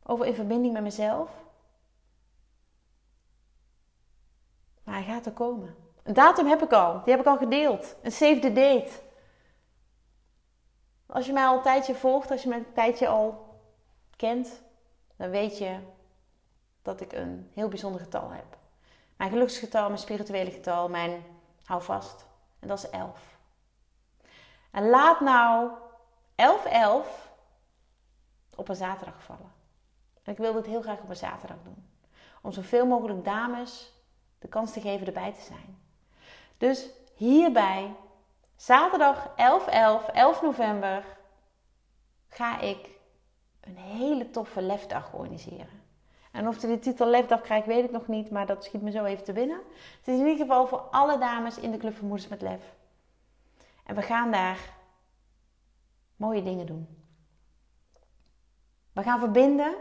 over 0.03 0.25
in 0.25 0.35
verbinding 0.35 0.73
met 0.73 0.83
mezelf. 0.83 1.29
Maar 4.83 4.95
hij 4.95 5.03
gaat 5.03 5.25
er 5.25 5.31
komen. 5.31 5.75
Een 6.03 6.13
datum 6.13 6.47
heb 6.47 6.61
ik 6.63 6.71
al. 6.71 6.93
Die 7.03 7.11
heb 7.11 7.19
ik 7.19 7.27
al 7.27 7.37
gedeeld. 7.37 7.95
Een 8.01 8.11
save 8.11 8.39
the 8.39 8.53
date. 8.53 8.91
Als 11.13 11.25
je 11.25 11.33
mij 11.33 11.45
al 11.45 11.55
een 11.55 11.61
tijdje 11.61 11.95
volgt, 11.95 12.31
als 12.31 12.43
je 12.43 12.49
mij 12.49 12.57
een 12.57 12.73
tijdje 12.73 13.07
al 13.07 13.57
kent, 14.15 14.61
dan 15.15 15.29
weet 15.29 15.57
je 15.57 15.77
dat 16.81 17.01
ik 17.01 17.11
een 17.11 17.49
heel 17.53 17.67
bijzonder 17.67 18.01
getal 18.01 18.29
heb. 18.29 18.57
Mijn 19.15 19.29
geluksgetal, 19.29 19.87
mijn 19.87 19.99
spirituele 19.99 20.51
getal, 20.51 20.89
mijn 20.89 21.23
hou 21.63 21.81
vast. 21.81 22.25
En 22.59 22.67
dat 22.67 22.77
is 22.77 22.89
11. 22.89 23.37
En 24.71 24.89
laat 24.89 25.19
nou 25.19 25.71
11-11 26.35 27.07
op 28.55 28.69
een 28.69 28.75
zaterdag 28.75 29.23
vallen. 29.23 29.51
Ik 30.23 30.37
wil 30.37 30.53
dit 30.53 30.65
heel 30.65 30.81
graag 30.81 30.99
op 30.99 31.09
een 31.09 31.15
zaterdag 31.15 31.57
doen. 31.63 31.89
Om 32.41 32.51
zoveel 32.51 32.85
mogelijk 32.85 33.25
dames 33.25 33.93
de 34.39 34.47
kans 34.47 34.73
te 34.73 34.81
geven 34.81 35.07
erbij 35.07 35.33
te 35.33 35.41
zijn. 35.41 35.81
Dus 36.57 36.89
hierbij, 37.15 37.95
zaterdag 38.55 39.31
11, 39.35 39.67
11, 39.67 40.07
11 40.07 40.41
november, 40.41 41.05
ga 42.29 42.59
ik 42.59 42.89
een 43.61 43.77
hele 43.77 44.29
toffe 44.29 44.61
lefdag 44.61 45.13
organiseren. 45.13 45.81
En 46.31 46.47
of 46.47 46.55
ik 46.55 46.61
de 46.61 46.79
titel 46.79 47.07
lefdag 47.07 47.41
krijg, 47.41 47.65
weet 47.65 47.83
ik 47.83 47.91
nog 47.91 48.07
niet, 48.07 48.31
maar 48.31 48.45
dat 48.45 48.63
schiet 48.63 48.81
me 48.81 48.91
zo 48.91 49.03
even 49.03 49.23
te 49.23 49.33
binnen. 49.33 49.61
Het 49.97 50.07
is 50.07 50.19
in 50.19 50.27
ieder 50.27 50.45
geval 50.45 50.67
voor 50.67 50.79
alle 50.79 51.17
dames 51.17 51.57
in 51.57 51.71
de 51.71 51.77
Club 51.77 51.95
van 51.95 52.07
Moeders 52.07 52.29
met 52.29 52.41
Lef. 52.41 52.73
En 53.85 53.95
we 53.95 54.01
gaan 54.01 54.31
daar 54.31 54.59
mooie 56.15 56.43
dingen 56.43 56.65
doen. 56.65 56.87
We 58.93 59.03
gaan 59.03 59.19
verbinden 59.19 59.75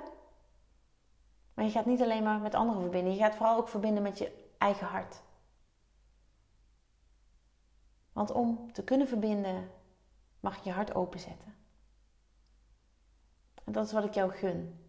maar 1.54 1.64
je 1.64 1.70
gaat 1.70 1.86
niet 1.86 2.02
alleen 2.02 2.22
maar 2.22 2.38
met 2.38 2.54
anderen 2.54 2.82
verbinden. 2.82 3.12
Je 3.12 3.18
gaat 3.18 3.34
vooral 3.34 3.56
ook 3.56 3.68
verbinden 3.68 4.02
met 4.02 4.18
je 4.18 4.48
eigen 4.58 4.86
hart. 4.86 5.22
Want 8.12 8.30
om 8.30 8.72
te 8.72 8.84
kunnen 8.84 9.08
verbinden, 9.08 9.70
mag 10.40 10.56
je 10.56 10.62
je 10.64 10.70
hart 10.70 10.94
openzetten. 10.94 11.54
En 13.64 13.72
dat 13.72 13.86
is 13.86 13.92
wat 13.92 14.04
ik 14.04 14.14
jou 14.14 14.30
gun. 14.30 14.82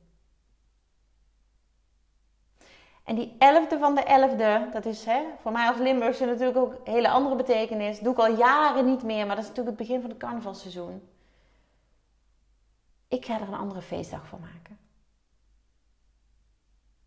En 3.03 3.15
die 3.15 3.35
elfde 3.37 3.77
van 3.77 3.95
de 3.95 4.03
elfde, 4.03 4.69
dat 4.71 4.85
is 4.85 5.05
hè, 5.05 5.23
voor 5.41 5.51
mij 5.51 5.67
als 5.67 5.77
Limburgse 5.77 6.25
natuurlijk 6.25 6.57
ook 6.57 6.73
een 6.73 6.93
hele 6.93 7.09
andere 7.09 7.35
betekenis. 7.35 7.99
doe 7.99 8.13
ik 8.13 8.19
al 8.19 8.35
jaren 8.35 8.85
niet 8.85 9.03
meer, 9.03 9.25
maar 9.25 9.35
dat 9.35 9.43
is 9.43 9.49
natuurlijk 9.49 9.77
het 9.77 9.87
begin 9.87 10.01
van 10.01 10.09
het 10.09 10.19
carnavalseizoen. 10.19 11.09
Ik 13.07 13.25
ga 13.25 13.39
er 13.39 13.47
een 13.47 13.53
andere 13.53 13.81
feestdag 13.81 14.27
van 14.27 14.39
maken. 14.39 14.79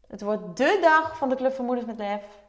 Het 0.07 0.23
wordt 0.23 0.57
dé 0.57 0.81
dag 0.81 1.17
van 1.19 1.29
de 1.29 1.35
Club 1.35 1.53
van 1.53 1.65
Moeders 1.65 1.87
met 1.87 1.99
Lef. 1.99 2.46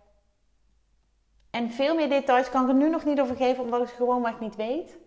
En 1.58 1.72
veel 1.72 1.96
meer 1.96 2.10
details 2.10 2.50
kan 2.50 2.64
ik 2.64 2.70
er 2.70 2.76
nu 2.76 2.90
nog 2.90 3.06
niet 3.06 3.20
over 3.20 3.36
geven, 3.36 3.64
omdat 3.64 3.82
ik 3.82 3.96
gewoon 3.96 4.22
maar 4.22 4.36
niet 4.40 4.56
weet. 4.56 4.98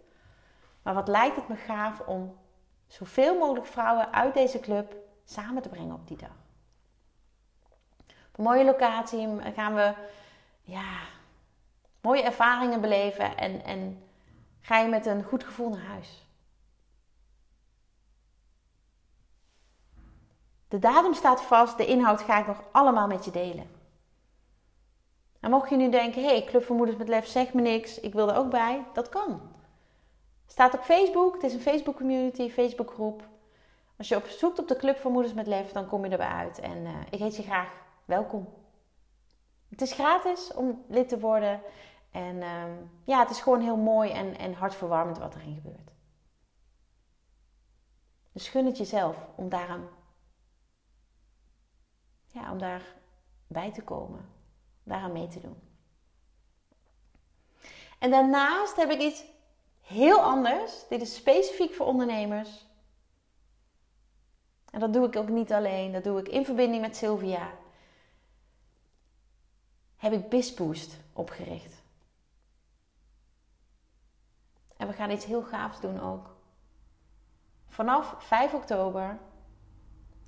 Maar 0.83 0.95
wat 0.95 1.09
lijkt 1.09 1.37
het 1.37 1.49
me 1.49 1.57
gaaf 1.57 2.01
om 2.01 2.39
zoveel 2.87 3.39
mogelijk 3.39 3.67
vrouwen 3.67 4.13
uit 4.13 4.35
deze 4.35 4.61
club 4.61 4.95
samen 5.25 5.63
te 5.63 5.69
brengen 5.69 5.95
op 5.95 6.09
die 6.09 6.17
dag. 6.17 6.37
Op 8.07 8.39
een 8.39 8.45
mooie 8.45 8.65
locatie 8.65 9.29
gaan 9.55 9.75
we 9.75 9.95
ja, 10.63 10.99
mooie 12.01 12.23
ervaringen 12.23 12.81
beleven 12.81 13.37
en, 13.37 13.65
en 13.65 14.03
ga 14.61 14.79
je 14.79 14.89
met 14.89 15.07
een 15.07 15.25
goed 15.25 15.45
gevoel 15.45 15.69
naar 15.69 15.87
huis. 15.87 16.27
De 20.69 20.79
datum 20.79 21.15
staat 21.15 21.43
vast, 21.43 21.77
de 21.77 21.87
inhoud 21.87 22.21
ga 22.21 22.39
ik 22.39 22.47
nog 22.47 22.63
allemaal 22.73 23.07
met 23.07 23.25
je 23.25 23.31
delen. 23.31 23.80
En 25.41 25.51
mocht 25.51 25.71
je 25.71 25.77
nu 25.77 25.91
denken, 25.91 26.23
hé, 26.23 26.43
hey, 26.43 26.65
Moeders 26.69 26.97
met 26.97 27.09
Lef 27.09 27.27
zegt 27.27 27.55
me 27.55 27.61
niks, 27.61 28.01
ik 28.01 28.13
wil 28.13 28.31
er 28.31 28.37
ook 28.37 28.51
bij, 28.51 28.85
dat 28.93 29.09
kan. 29.09 29.41
Staat 30.47 30.75
op 30.75 30.81
Facebook, 30.81 31.35
het 31.35 31.43
is 31.43 31.55
een 31.55 31.61
Facebook 31.61 31.97
community, 31.97 32.51
Facebook 32.51 32.91
groep. 32.91 33.29
Als 33.99 34.09
je 34.09 34.17
op 34.17 34.27
zoekt 34.27 34.59
op 34.59 34.69
de 34.69 34.77
Club 34.77 34.99
voor 34.99 35.11
Moeders 35.11 35.35
met 35.35 35.47
Lef, 35.47 35.73
dan 35.73 35.87
kom 35.87 36.05
je 36.05 36.11
erbij 36.11 36.27
uit. 36.27 36.59
En 36.59 36.77
uh, 36.77 36.91
ik 37.11 37.19
heet 37.19 37.37
je 37.37 37.43
graag 37.43 37.73
welkom. 38.05 38.49
Het 39.69 39.81
is 39.81 39.93
gratis 39.93 40.53
om 40.55 40.85
lid 40.89 41.09
te 41.09 41.21
worden. 41.21 41.61
En 42.11 42.37
uh, 42.37 42.65
ja, 43.05 43.19
het 43.19 43.31
is 43.31 43.41
gewoon 43.41 43.61
heel 43.61 43.77
mooi 43.77 44.11
en, 44.11 44.39
en 44.39 44.55
hartverwarmend 44.55 45.19
wat 45.19 45.35
erin 45.35 45.55
gebeurt. 45.55 45.91
Dus 48.33 48.49
gun 48.49 48.67
het 48.67 48.79
jezelf 48.79 49.17
om 49.37 49.49
daar, 49.49 49.79
ja, 52.27 52.53
om 52.53 52.59
daar 52.59 52.83
bij 53.47 53.73
te 53.73 53.83
komen 53.83 54.40
daaraan 54.91 55.13
mee 55.13 55.29
te 55.29 55.41
doen. 55.41 55.57
En 57.99 58.11
daarnaast 58.11 58.77
heb 58.77 58.91
ik 58.91 59.01
iets 59.01 59.25
heel 59.81 60.21
anders. 60.21 60.89
Dit 60.89 61.01
is 61.01 61.15
specifiek 61.15 61.75
voor 61.75 61.87
ondernemers. 61.87 62.67
En 64.71 64.81
dat 64.81 64.93
doe 64.93 65.07
ik 65.07 65.17
ook 65.17 65.29
niet 65.29 65.53
alleen. 65.53 65.93
Dat 65.93 66.05
doe 66.05 66.19
ik 66.19 66.29
in 66.29 66.45
verbinding 66.45 66.83
met 66.83 66.97
Sylvia. 66.97 67.53
Heb 69.97 70.13
ik 70.13 70.29
BizBoost 70.29 70.97
opgericht. 71.13 71.83
En 74.77 74.87
we 74.87 74.93
gaan 74.93 75.11
iets 75.11 75.25
heel 75.25 75.43
gaafs 75.43 75.81
doen 75.81 76.01
ook. 76.01 76.37
Vanaf 77.67 78.15
5 78.19 78.55
oktober 78.55 79.19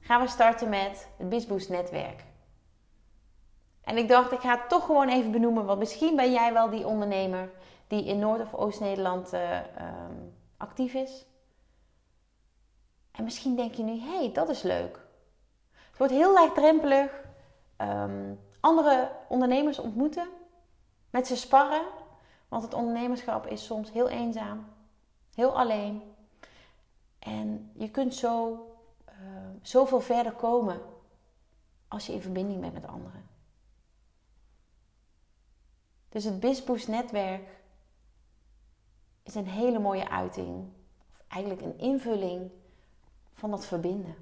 gaan 0.00 0.21
we 0.21 0.28
starten 0.28 0.69
met 0.69 1.09
het 1.16 1.28
BizBoost 1.28 1.69
netwerk. 1.69 2.25
En 3.85 3.97
ik 3.97 4.09
dacht, 4.09 4.33
ik 4.33 4.41
ga 4.41 4.59
het 4.59 4.69
toch 4.69 4.85
gewoon 4.85 5.09
even 5.09 5.31
benoemen, 5.31 5.65
want 5.65 5.79
misschien 5.79 6.17
ben 6.17 6.33
jij 6.33 6.53
wel 6.53 6.71
die 6.71 6.87
ondernemer 6.87 7.51
die 7.87 8.05
in 8.05 8.19
Noord- 8.19 8.41
of 8.41 8.55
Oost-Nederland 8.55 9.35
uh, 9.35 9.59
actief 10.57 10.95
is. 10.95 11.27
En 13.12 13.25
misschien 13.25 13.57
denk 13.57 13.75
je 13.75 13.83
nu, 13.83 14.01
hé, 14.01 14.19
hey, 14.19 14.33
dat 14.33 14.49
is 14.49 14.62
leuk. 14.62 15.01
Het 15.71 15.99
wordt 15.99 16.12
heel 16.12 16.33
laagdrempelig. 16.33 17.21
Um, 17.79 18.41
andere 18.61 19.11
ondernemers 19.29 19.79
ontmoeten, 19.79 20.29
met 21.11 21.27
ze 21.27 21.37
sparren. 21.37 21.83
Want 22.49 22.62
het 22.62 22.75
ondernemerschap 22.75 23.47
is 23.47 23.65
soms 23.65 23.93
heel 23.93 24.09
eenzaam, 24.09 24.67
heel 25.35 25.59
alleen. 25.59 26.03
En 27.19 27.71
je 27.75 27.91
kunt 27.91 28.15
zo 28.15 28.67
uh, 29.09 29.15
zoveel 29.62 30.01
verder 30.01 30.33
komen 30.33 30.81
als 31.89 32.07
je 32.07 32.12
in 32.12 32.23
verbinding 32.23 32.61
bent 32.61 32.73
met 32.73 32.87
anderen. 32.87 33.32
Dus 36.12 36.25
het 36.25 36.40
BizBoost 36.40 36.88
netwerk 36.88 37.49
is 39.23 39.35
een 39.35 39.49
hele 39.49 39.78
mooie 39.78 40.09
uiting. 40.09 40.73
Of 41.11 41.23
eigenlijk 41.28 41.62
een 41.62 41.78
invulling 41.78 42.50
van 43.33 43.50
dat 43.50 43.66
verbinden. 43.66 44.16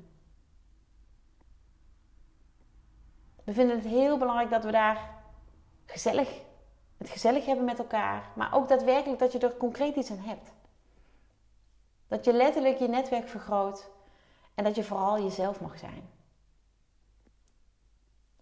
We 3.45 3.53
vinden 3.53 3.77
het 3.77 3.85
heel 3.85 4.19
belangrijk 4.19 4.51
dat 4.51 4.65
we 4.65 4.71
daar 4.71 5.11
gezellig, 5.87 6.41
het 6.97 7.09
gezellig 7.09 7.47
hebben 7.47 7.65
met 7.65 7.79
elkaar. 7.79 8.31
Maar 8.35 8.55
ook 8.55 8.69
daadwerkelijk 8.69 9.19
dat 9.19 9.33
je 9.33 9.39
er 9.39 9.57
concreet 9.57 9.97
iets 9.97 10.11
aan 10.11 10.19
hebt. 10.19 10.53
Dat 12.09 12.25
je 12.25 12.33
letterlijk 12.33 12.79
je 12.79 12.89
netwerk 12.89 13.29
vergroot. 13.29 13.89
En 14.55 14.65
dat 14.65 14.75
je 14.75 14.85
vooral 14.85 15.23
jezelf 15.23 15.61
mag 15.61 15.79
zijn. 15.79 16.11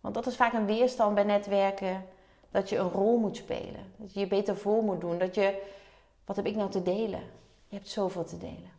Want 0.00 0.14
dat 0.14 0.26
is 0.26 0.37
vaak 0.37 0.52
een 0.52 0.66
weerstand 0.66 1.14
bij 1.14 1.24
netwerken 1.24 2.08
dat 2.50 2.68
je 2.68 2.76
een 2.76 2.90
rol 2.90 3.18
moet 3.18 3.37
spelen. 3.37 3.92
Dat 3.96 4.14
je 4.14 4.20
je 4.20 4.26
beter 4.26 4.56
voor 4.56 4.82
moet 4.82 5.00
doen. 5.00 5.18
Dat 5.18 5.34
je, 5.34 5.62
wat 6.24 6.37
heb 6.37 6.46
ik 6.46 6.56
nou 6.56 6.70
te 6.70 6.82
delen? 6.82 7.22
Je 7.66 7.76
hebt 7.76 7.88
zoveel 7.88 8.24
te 8.24 8.38
delen. 8.38 8.76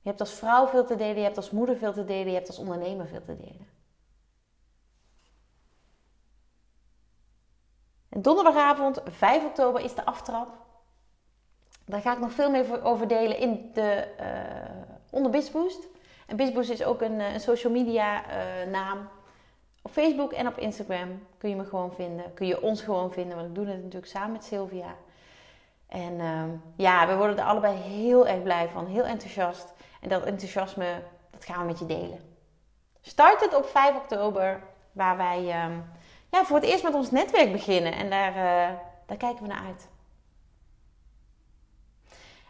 Je 0.00 0.14
hebt 0.14 0.20
als 0.20 0.38
vrouw 0.38 0.66
veel 0.66 0.84
te 0.84 0.96
delen, 0.96 1.16
je 1.16 1.22
hebt 1.22 1.36
als 1.36 1.50
moeder 1.50 1.76
veel 1.76 1.92
te 1.92 2.04
delen, 2.04 2.26
je 2.26 2.34
hebt 2.34 2.46
als 2.48 2.58
ondernemer 2.58 3.06
veel 3.06 3.22
te 3.24 3.36
delen. 3.36 3.66
En 8.08 8.22
donderdagavond, 8.22 9.00
5 9.04 9.44
oktober, 9.44 9.80
is 9.80 9.94
de 9.94 10.04
aftrap. 10.04 10.56
Daar 11.84 12.00
ga 12.00 12.12
ik 12.12 12.18
nog 12.18 12.32
veel 12.32 12.50
meer 12.50 12.84
over 12.84 13.08
delen 13.08 13.38
in 13.38 13.70
de, 13.72 14.08
uh, 14.20 14.94
onder 15.10 15.30
Bizboost. 15.30 15.88
En 16.26 16.36
Bizboost 16.36 16.70
is 16.70 16.84
ook 16.84 17.00
een, 17.00 17.20
eh, 17.20 17.32
een 17.32 17.40
social 17.40 17.72
media 17.72 18.24
uh, 18.26 18.70
naam. 18.70 19.08
Op 19.82 19.90
Facebook 19.90 20.32
en 20.32 20.46
op 20.46 20.58
Instagram 20.58 21.26
kun 21.38 21.48
je 21.50 21.56
me 21.56 21.64
gewoon 21.64 21.92
vinden. 21.92 22.34
Kun 22.34 22.46
je 22.46 22.62
ons 22.62 22.82
gewoon 22.82 23.12
vinden, 23.12 23.36
want 23.36 23.48
ik 23.48 23.54
doe 23.54 23.66
het 23.66 23.76
natuurlijk 23.76 24.12
samen 24.12 24.32
met 24.32 24.44
Sylvia. 24.44 24.94
En 25.88 26.12
uh, 26.12 26.44
ja, 26.76 27.06
we 27.06 27.16
worden 27.16 27.38
er 27.38 27.44
allebei 27.44 27.76
heel 27.76 28.26
erg 28.26 28.42
blij 28.42 28.68
van, 28.68 28.86
heel 28.86 29.04
enthousiast. 29.04 29.72
En 30.00 30.08
dat 30.08 30.24
enthousiasme, 30.24 31.02
dat 31.30 31.44
gaan 31.44 31.60
we 31.60 31.66
met 31.66 31.78
je 31.78 31.86
delen. 31.86 32.18
Start 33.00 33.40
het 33.40 33.54
op 33.54 33.66
5 33.66 33.96
oktober, 33.96 34.62
waar 34.92 35.16
wij 35.16 35.40
uh, 35.40 35.76
ja, 36.30 36.44
voor 36.44 36.56
het 36.56 36.64
eerst 36.64 36.82
met 36.82 36.94
ons 36.94 37.10
netwerk 37.10 37.52
beginnen. 37.52 37.92
En 37.92 38.10
daar, 38.10 38.30
uh, 38.30 38.76
daar 39.06 39.16
kijken 39.16 39.42
we 39.42 39.48
naar 39.48 39.64
uit. 39.66 39.88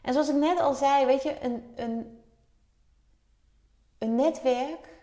En 0.02 0.12
zoals 0.12 0.28
ik 0.28 0.34
net 0.34 0.60
al 0.60 0.74
zei, 0.74 1.06
weet 1.06 1.22
je, 1.22 1.44
een, 1.44 1.72
een, 1.76 2.22
een 3.98 4.14
netwerk 4.14 4.97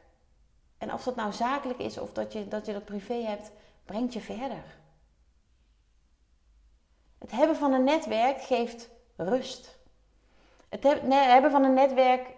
en 0.85 0.93
of 0.93 1.03
dat 1.03 1.15
nou 1.15 1.33
zakelijk 1.33 1.79
is 1.79 1.97
of 1.97 2.13
dat 2.13 2.33
je 2.33 2.47
dat, 2.47 2.65
je 2.65 2.73
dat 2.73 2.85
privé 2.85 3.13
hebt, 3.13 3.51
brengt 3.85 4.13
je 4.13 4.21
verder. 4.21 4.63
Het 7.17 7.31
hebben 7.31 7.55
van 7.55 7.73
een 7.73 7.83
netwerk 7.83 8.41
geeft 8.41 8.89
rust. 9.15 9.77
Het 10.69 10.83
hebben 11.09 11.51
van 11.51 11.63
een 11.63 11.73
netwerk 11.73 12.35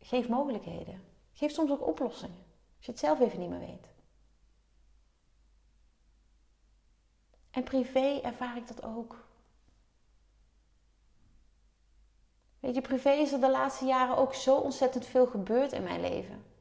geeft 0.00 0.28
mogelijkheden. 0.28 1.04
Geeft 1.32 1.54
soms 1.54 1.70
ook 1.70 1.86
oplossingen. 1.86 2.44
Als 2.76 2.86
je 2.86 2.90
het 2.90 3.00
zelf 3.00 3.20
even 3.20 3.40
niet 3.40 3.50
meer 3.50 3.58
weet. 3.58 3.88
En 7.50 7.62
privé 7.62 8.20
ervaar 8.22 8.56
ik 8.56 8.68
dat 8.68 8.82
ook. 8.82 9.24
Weet 12.60 12.74
je, 12.74 12.80
privé 12.80 13.10
is 13.10 13.32
er 13.32 13.40
de 13.40 13.50
laatste 13.50 13.84
jaren 13.84 14.16
ook 14.16 14.34
zo 14.34 14.56
ontzettend 14.56 15.06
veel 15.06 15.26
gebeurd 15.26 15.72
in 15.72 15.82
mijn 15.82 16.00
leven. 16.00 16.51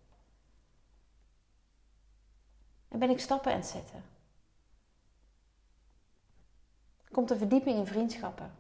En 2.92 3.00
ben 3.00 3.10
ik 3.10 3.20
stappen 3.20 3.52
aan 3.52 3.58
het 3.58 3.68
zetten. 3.68 4.04
Komt 7.12 7.32
een 7.32 7.38
verdieping 7.38 7.78
in 7.78 7.86
vriendschappen. 7.86 8.56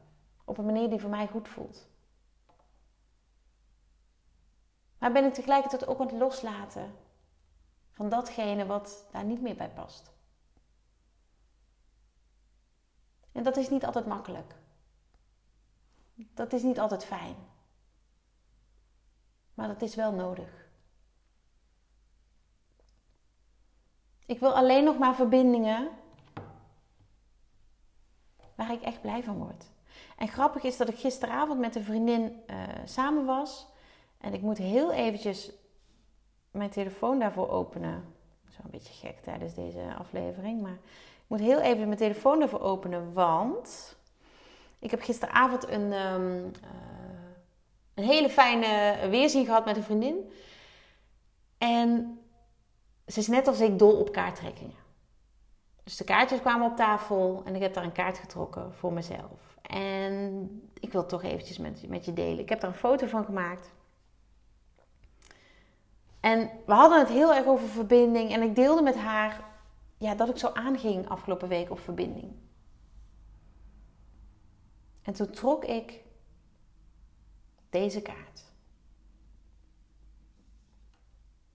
Op 0.45 0.57
een 0.57 0.65
manier 0.65 0.89
die 0.89 0.99
voor 0.99 1.09
mij 1.09 1.27
goed 1.27 1.47
voelt. 1.47 1.87
Maar 4.97 5.11
ben 5.11 5.25
ik 5.25 5.33
tegelijkertijd 5.33 5.87
ook 5.87 5.99
aan 5.99 6.07
het 6.07 6.15
loslaten 6.15 6.95
van 7.91 8.09
datgene 8.09 8.65
wat 8.65 9.07
daar 9.11 9.23
niet 9.23 9.41
meer 9.41 9.55
bij 9.55 9.69
past. 9.69 10.11
En 13.31 13.43
dat 13.43 13.57
is 13.57 13.69
niet 13.69 13.85
altijd 13.85 14.05
makkelijk. 14.05 14.55
Dat 16.15 16.53
is 16.53 16.63
niet 16.63 16.79
altijd 16.79 17.05
fijn. 17.05 17.35
Maar 19.53 19.67
dat 19.67 19.81
is 19.81 19.95
wel 19.95 20.11
nodig. 20.11 20.60
Ik 24.31 24.39
wil 24.39 24.55
alleen 24.55 24.83
nog 24.83 24.97
maar 24.97 25.15
verbindingen 25.15 25.89
waar 28.55 28.71
ik 28.71 28.81
echt 28.81 29.01
blij 29.01 29.23
van 29.23 29.37
word. 29.37 29.65
En 30.17 30.27
grappig 30.27 30.63
is 30.63 30.77
dat 30.77 30.89
ik 30.89 30.99
gisteravond 30.99 31.59
met 31.59 31.75
een 31.75 31.83
vriendin 31.83 32.41
uh, 32.49 32.57
samen 32.85 33.25
was. 33.25 33.67
En 34.17 34.33
ik 34.33 34.41
moet 34.41 34.57
heel 34.57 34.91
eventjes 34.91 35.51
mijn 36.51 36.69
telefoon 36.69 37.19
daarvoor 37.19 37.49
openen. 37.49 38.03
Zo 38.49 38.61
een 38.63 38.71
beetje 38.71 39.07
gek 39.07 39.19
tijdens 39.21 39.53
deze 39.53 39.95
aflevering. 39.97 40.61
Maar 40.61 40.79
ik 40.81 41.27
moet 41.27 41.39
heel 41.39 41.59
even 41.59 41.85
mijn 41.85 41.97
telefoon 41.97 42.39
daarvoor 42.39 42.61
openen. 42.61 43.13
Want 43.13 43.97
ik 44.79 44.91
heb 44.91 45.01
gisteravond 45.01 45.67
een, 45.67 45.93
um, 45.93 46.45
uh, 46.45 46.51
een 47.93 48.03
hele 48.03 48.29
fijne 48.29 48.97
weerzien 49.09 49.45
gehad 49.45 49.65
met 49.65 49.77
een 49.77 49.83
vriendin. 49.83 50.31
En 51.57 52.20
ze 53.11 53.19
is 53.19 53.27
net 53.27 53.47
als 53.47 53.59
ik 53.59 53.79
dol 53.79 53.99
op 53.99 54.11
kaarttrekkingen. 54.11 54.79
Dus 55.83 55.97
de 55.97 56.03
kaartjes 56.03 56.39
kwamen 56.39 56.71
op 56.71 56.75
tafel 56.75 57.41
en 57.45 57.55
ik 57.55 57.61
heb 57.61 57.73
daar 57.73 57.83
een 57.83 57.91
kaart 57.91 58.17
getrokken 58.17 58.73
voor 58.73 58.93
mezelf. 58.93 59.57
En 59.61 60.49
ik 60.79 60.91
wil 60.91 61.01
het 61.01 61.09
toch 61.09 61.23
eventjes 61.23 61.57
met, 61.57 61.87
met 61.87 62.05
je 62.05 62.13
delen. 62.13 62.39
Ik 62.39 62.49
heb 62.49 62.59
daar 62.59 62.69
een 62.69 62.75
foto 62.75 63.07
van 63.07 63.25
gemaakt. 63.25 63.71
En 66.19 66.49
we 66.65 66.73
hadden 66.73 66.99
het 66.99 67.09
heel 67.09 67.33
erg 67.33 67.45
over 67.45 67.67
verbinding. 67.67 68.31
En 68.31 68.41
ik 68.41 68.55
deelde 68.55 68.81
met 68.81 68.95
haar 68.95 69.43
ja, 69.97 70.15
dat 70.15 70.29
ik 70.29 70.37
zo 70.37 70.47
aanging 70.47 71.09
afgelopen 71.09 71.47
week 71.47 71.71
op 71.71 71.79
verbinding. 71.79 72.33
En 75.01 75.13
toen 75.13 75.29
trok 75.29 75.65
ik 75.65 76.03
deze 77.69 78.01
kaart. 78.01 78.50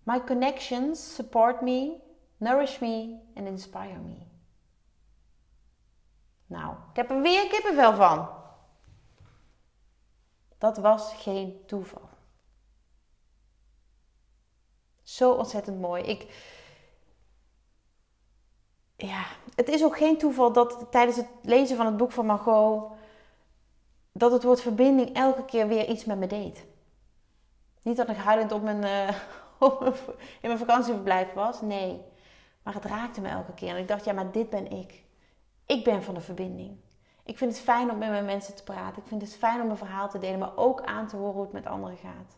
My 0.07 0.21
connections 0.21 1.15
support 1.15 1.63
me, 1.63 1.97
nourish 2.39 2.81
me 2.81 3.19
and 3.35 3.47
inspire 3.47 3.99
me. 3.99 4.27
Nou, 6.47 6.75
ik 6.91 6.97
heb 6.97 7.11
er 7.11 7.21
weer 7.21 7.49
kippenvel 7.49 7.95
van. 7.95 8.29
Dat 10.59 10.77
was 10.77 11.15
geen 11.15 11.63
toeval. 11.67 12.09
Zo 15.03 15.33
ontzettend 15.33 15.81
mooi. 15.81 16.03
Ik, 16.03 16.35
ja, 18.97 19.25
het 19.55 19.69
is 19.69 19.85
ook 19.85 19.97
geen 19.97 20.19
toeval 20.19 20.53
dat 20.53 20.87
tijdens 20.91 21.17
het 21.17 21.29
lezen 21.43 21.77
van 21.77 21.87
het 21.87 21.97
boek 21.97 22.13
van 22.13 22.27
Margot 22.27 22.93
dat 24.13 24.33
het 24.33 24.43
woord 24.43 24.61
verbinding 24.61 25.15
elke 25.15 25.45
keer 25.45 25.69
weer 25.69 25.89
iets 25.89 26.05
met 26.05 26.19
me 26.19 26.27
deed. 26.27 26.65
Niet 27.83 27.97
dat 27.97 28.09
ik 28.09 28.17
huilend 28.17 28.53
op 28.53 28.63
mijn, 28.63 28.79
mijn, 28.79 29.15
in 30.43 30.49
mijn 30.49 30.59
vakantieverblijf 30.59 31.33
was, 31.33 31.61
nee. 31.61 32.03
Maar 32.63 32.75
het 32.75 32.85
raakte 32.85 33.21
me 33.21 33.29
elke 33.29 33.55
keer. 33.55 33.69
En 33.69 33.77
ik 33.77 33.89
dacht, 33.89 34.05
ja, 34.05 34.13
maar 34.13 34.33
dit 34.33 34.51
ben 34.51 34.71
ik. 34.71 35.05
Ik 35.67 35.85
ben 35.85 36.03
van 36.03 36.15
de 36.15 36.21
verbinding. 36.21 36.79
Ik 37.23 37.39
vind 37.39 37.53
het 37.53 37.61
fijn 37.61 37.91
om 37.91 37.99
met 37.99 38.09
mijn 38.09 38.25
mensen 38.25 38.55
te 38.55 38.63
praten. 38.63 39.03
Ik 39.03 39.09
vind 39.09 39.23
het 39.23 39.37
fijn 39.37 39.61
om 39.61 39.67
mijn 39.67 39.79
verhaal 39.79 40.09
te 40.09 40.19
delen, 40.19 40.39
maar 40.39 40.57
ook 40.57 40.83
aan 40.83 41.07
te 41.07 41.17
horen 41.17 41.33
hoe 41.33 41.43
het 41.43 41.53
met 41.53 41.67
anderen 41.67 41.97
gaat. 41.97 42.37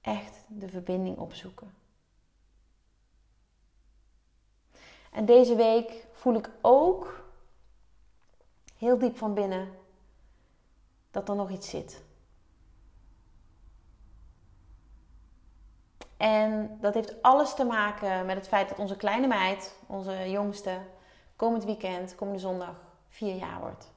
Echt 0.00 0.44
de 0.48 0.68
verbinding 0.68 1.18
opzoeken. 1.18 1.74
En 5.12 5.24
deze 5.24 5.54
week 5.54 6.06
voel 6.12 6.34
ik 6.34 6.50
ook 6.60 7.24
heel 8.76 8.98
diep 8.98 9.16
van 9.16 9.34
binnen 9.34 9.68
dat 11.10 11.28
er 11.28 11.34
nog 11.34 11.50
iets 11.50 11.70
zit. 11.70 12.02
En 16.20 16.78
dat 16.80 16.94
heeft 16.94 17.22
alles 17.22 17.54
te 17.54 17.64
maken 17.64 18.26
met 18.26 18.36
het 18.36 18.48
feit 18.48 18.68
dat 18.68 18.78
onze 18.78 18.96
kleine 18.96 19.26
meid, 19.26 19.78
onze 19.86 20.30
jongste, 20.30 20.80
komend 21.36 21.64
weekend, 21.64 22.14
komende 22.14 22.40
zondag, 22.40 22.76
vier 23.08 23.34
jaar 23.34 23.60
wordt. 23.60 23.92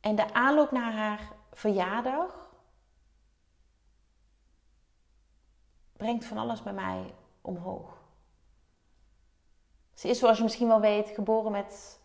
En 0.00 0.16
de 0.16 0.34
aanloop 0.34 0.70
naar 0.70 0.92
haar 0.92 1.32
verjaardag 1.52 2.50
brengt 5.92 6.24
van 6.24 6.38
alles 6.38 6.62
bij 6.62 6.72
mij 6.72 7.14
omhoog. 7.40 8.02
Ze 9.94 10.08
is, 10.08 10.18
zoals 10.18 10.36
je 10.36 10.42
misschien 10.42 10.68
wel 10.68 10.80
weet, 10.80 11.08
geboren 11.08 11.52
met 11.52 12.00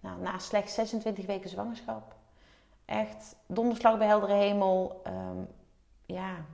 nou, 0.00 0.20
na 0.20 0.38
slechts 0.38 0.74
26 0.74 1.26
weken 1.26 1.50
zwangerschap. 1.50 2.16
Echt 2.84 3.36
donderslag 3.46 3.98
bij 3.98 4.06
heldere 4.06 4.34
hemel. 4.34 5.02
Um, 5.06 5.48
ja, 6.06 6.44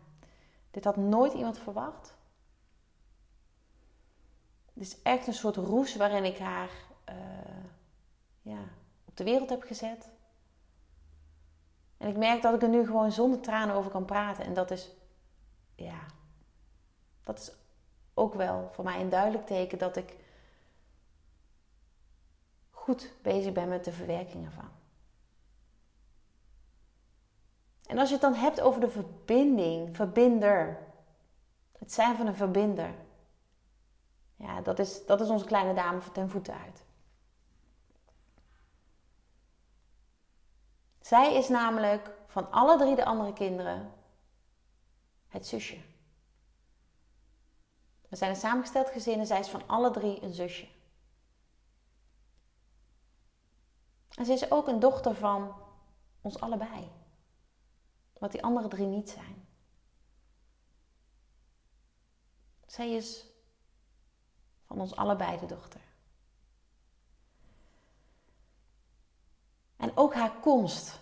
dit 0.76 0.84
had 0.84 0.96
nooit 0.96 1.32
iemand 1.32 1.58
verwacht. 1.58 2.14
Het 4.74 4.82
is 4.82 5.02
echt 5.02 5.26
een 5.26 5.34
soort 5.34 5.56
roes 5.56 5.96
waarin 5.96 6.24
ik 6.24 6.38
haar 6.38 6.70
uh, 7.08 7.64
ja, 8.42 8.58
op 9.04 9.16
de 9.16 9.24
wereld 9.24 9.50
heb 9.50 9.62
gezet. 9.62 10.08
En 11.96 12.08
ik 12.08 12.16
merk 12.16 12.42
dat 12.42 12.54
ik 12.54 12.62
er 12.62 12.68
nu 12.68 12.86
gewoon 12.86 13.12
zonder 13.12 13.40
tranen 13.40 13.74
over 13.74 13.90
kan 13.90 14.04
praten. 14.04 14.44
En 14.44 14.54
dat 14.54 14.70
is, 14.70 14.90
ja, 15.74 16.00
dat 17.22 17.38
is 17.38 17.52
ook 18.14 18.34
wel 18.34 18.70
voor 18.72 18.84
mij 18.84 19.00
een 19.00 19.08
duidelijk 19.08 19.46
teken 19.46 19.78
dat 19.78 19.96
ik 19.96 20.16
goed 22.70 23.12
bezig 23.22 23.52
ben 23.52 23.68
met 23.68 23.84
de 23.84 23.92
verwerking 23.92 24.44
ervan. 24.44 24.70
En 27.96 28.02
als 28.02 28.10
je 28.10 28.16
het 28.16 28.24
dan 28.24 28.34
hebt 28.34 28.60
over 28.60 28.80
de 28.80 28.90
verbinding, 28.90 29.96
verbinder. 29.96 30.78
Het 31.78 31.92
zijn 31.92 32.16
van 32.16 32.26
een 32.26 32.34
verbinder. 32.34 32.94
Ja, 34.34 34.60
dat 34.60 34.78
is, 34.78 35.06
dat 35.06 35.20
is 35.20 35.28
onze 35.28 35.44
kleine 35.44 35.74
dame 35.74 36.00
ten 36.12 36.30
voeten 36.30 36.54
uit. 36.54 36.84
Zij 41.00 41.34
is 41.34 41.48
namelijk 41.48 42.10
van 42.26 42.50
alle 42.50 42.78
drie 42.78 42.94
de 42.94 43.04
andere 43.04 43.32
kinderen 43.32 43.92
het 45.28 45.46
zusje. 45.46 45.80
We 48.08 48.16
zijn 48.16 48.30
een 48.30 48.36
samengesteld 48.36 48.88
gezin 48.88 49.18
en 49.18 49.26
zij 49.26 49.40
is 49.40 49.48
van 49.48 49.68
alle 49.68 49.90
drie 49.90 50.22
een 50.22 50.34
zusje. 50.34 50.68
En 54.14 54.24
ze 54.24 54.32
is 54.32 54.50
ook 54.50 54.68
een 54.68 54.80
dochter 54.80 55.14
van 55.14 55.54
ons 56.20 56.40
allebei. 56.40 57.04
Wat 58.26 58.34
die 58.34 58.44
andere 58.44 58.68
drie 58.68 58.86
niet 58.86 59.10
zijn. 59.10 59.46
Zij 62.66 62.90
is 62.90 63.26
van 64.64 64.80
ons 64.80 64.96
allebei 64.96 65.38
de 65.38 65.46
dochter. 65.46 65.80
En 69.76 69.96
ook 69.96 70.14
haar 70.14 70.40
komst, 70.40 71.00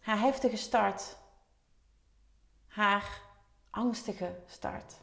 haar 0.00 0.18
heftige 0.18 0.56
start, 0.56 1.16
haar 2.66 3.22
angstige 3.70 4.42
start, 4.46 5.00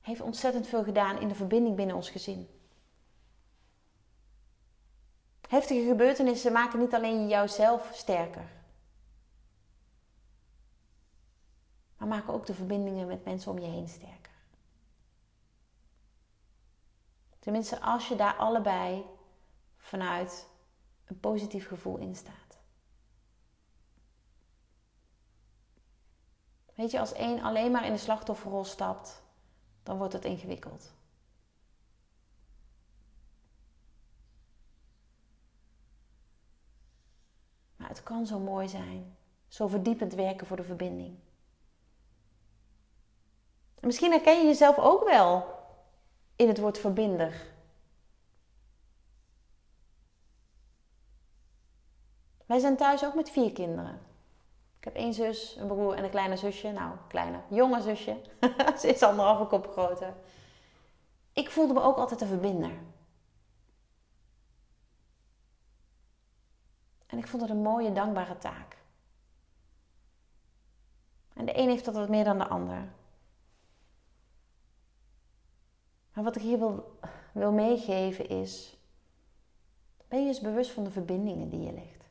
heeft 0.00 0.20
ontzettend 0.20 0.66
veel 0.66 0.84
gedaan 0.84 1.20
in 1.20 1.28
de 1.28 1.34
verbinding 1.34 1.76
binnen 1.76 1.96
ons 1.96 2.10
gezin. 2.10 2.59
Heftige 5.50 5.86
gebeurtenissen 5.86 6.52
maken 6.52 6.78
niet 6.78 6.94
alleen 6.94 7.28
jouzelf 7.28 7.90
sterker, 7.92 8.50
maar 11.96 12.08
maken 12.08 12.34
ook 12.34 12.46
de 12.46 12.54
verbindingen 12.54 13.06
met 13.06 13.24
mensen 13.24 13.50
om 13.50 13.58
je 13.58 13.66
heen 13.66 13.88
sterker. 13.88 14.32
Tenminste, 17.38 17.80
als 17.80 18.08
je 18.08 18.16
daar 18.16 18.36
allebei 18.36 19.04
vanuit 19.76 20.48
een 21.06 21.20
positief 21.20 21.68
gevoel 21.68 21.96
in 21.96 22.16
staat. 22.16 22.58
Weet 26.74 26.90
je, 26.90 27.00
als 27.00 27.12
één 27.12 27.42
alleen 27.42 27.70
maar 27.70 27.86
in 27.86 27.92
de 27.92 27.98
slachtofferrol 27.98 28.64
stapt, 28.64 29.22
dan 29.82 29.98
wordt 29.98 30.12
het 30.12 30.24
ingewikkeld. 30.24 30.92
Het 37.88 38.02
kan 38.02 38.26
zo 38.26 38.38
mooi 38.38 38.68
zijn. 38.68 39.16
Zo 39.48 39.66
verdiepend 39.66 40.14
werken 40.14 40.46
voor 40.46 40.56
de 40.56 40.62
verbinding. 40.62 41.18
misschien 43.80 44.10
herken 44.10 44.38
je 44.38 44.46
jezelf 44.46 44.78
ook 44.78 45.04
wel 45.04 45.44
in 46.36 46.48
het 46.48 46.58
woord 46.58 46.78
verbinder. 46.78 47.46
Wij 52.46 52.58
zijn 52.58 52.76
thuis 52.76 53.04
ook 53.04 53.14
met 53.14 53.30
vier 53.30 53.52
kinderen. 53.52 54.00
Ik 54.78 54.84
heb 54.84 54.94
één 54.94 55.14
zus, 55.14 55.56
een 55.56 55.66
broer 55.66 55.94
en 55.94 56.04
een 56.04 56.10
kleine 56.10 56.36
zusje. 56.36 56.70
Nou, 56.70 56.96
kleine, 57.08 57.40
jonge 57.48 57.82
zusje. 57.82 58.16
Ze 58.80 58.88
is 58.88 59.02
anderhalve 59.02 59.44
kop 59.44 59.70
groter. 59.70 60.14
Ik 61.32 61.50
voelde 61.50 61.72
me 61.72 61.82
ook 61.82 61.96
altijd 61.96 62.20
een 62.20 62.26
verbinder. 62.26 62.70
En 67.10 67.18
ik 67.18 67.26
vond 67.26 67.42
het 67.42 67.50
een 67.50 67.62
mooie, 67.62 67.92
dankbare 67.92 68.38
taak. 68.38 68.76
En 71.34 71.44
de 71.44 71.58
een 71.58 71.68
heeft 71.68 71.84
dat 71.84 71.94
wat 71.94 72.08
meer 72.08 72.24
dan 72.24 72.38
de 72.38 72.48
ander. 72.48 72.88
Maar 76.12 76.24
wat 76.24 76.36
ik 76.36 76.42
hier 76.42 76.58
wil, 76.58 76.98
wil 77.32 77.52
meegeven 77.52 78.28
is: 78.28 78.76
ben 80.08 80.20
je 80.20 80.26
eens 80.26 80.40
bewust 80.40 80.70
van 80.70 80.84
de 80.84 80.90
verbindingen 80.90 81.48
die 81.48 81.60
je 81.60 81.72
legt? 81.72 82.08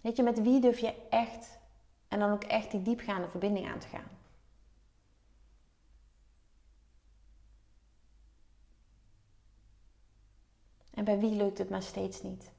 Weet 0.00 0.16
je, 0.16 0.22
met 0.22 0.42
wie 0.42 0.60
durf 0.60 0.78
je 0.78 1.08
echt 1.08 1.58
en 2.08 2.18
dan 2.18 2.32
ook 2.32 2.44
echt 2.44 2.70
die 2.70 2.82
diepgaande 2.82 3.28
verbinding 3.28 3.66
aan 3.66 3.78
te 3.78 3.88
gaan? 3.88 4.21
En 10.94 11.04
bij 11.04 11.18
wie 11.18 11.34
lukt 11.36 11.58
het 11.58 11.70
maar 11.70 11.82
steeds 11.82 12.22
niet? 12.22 12.50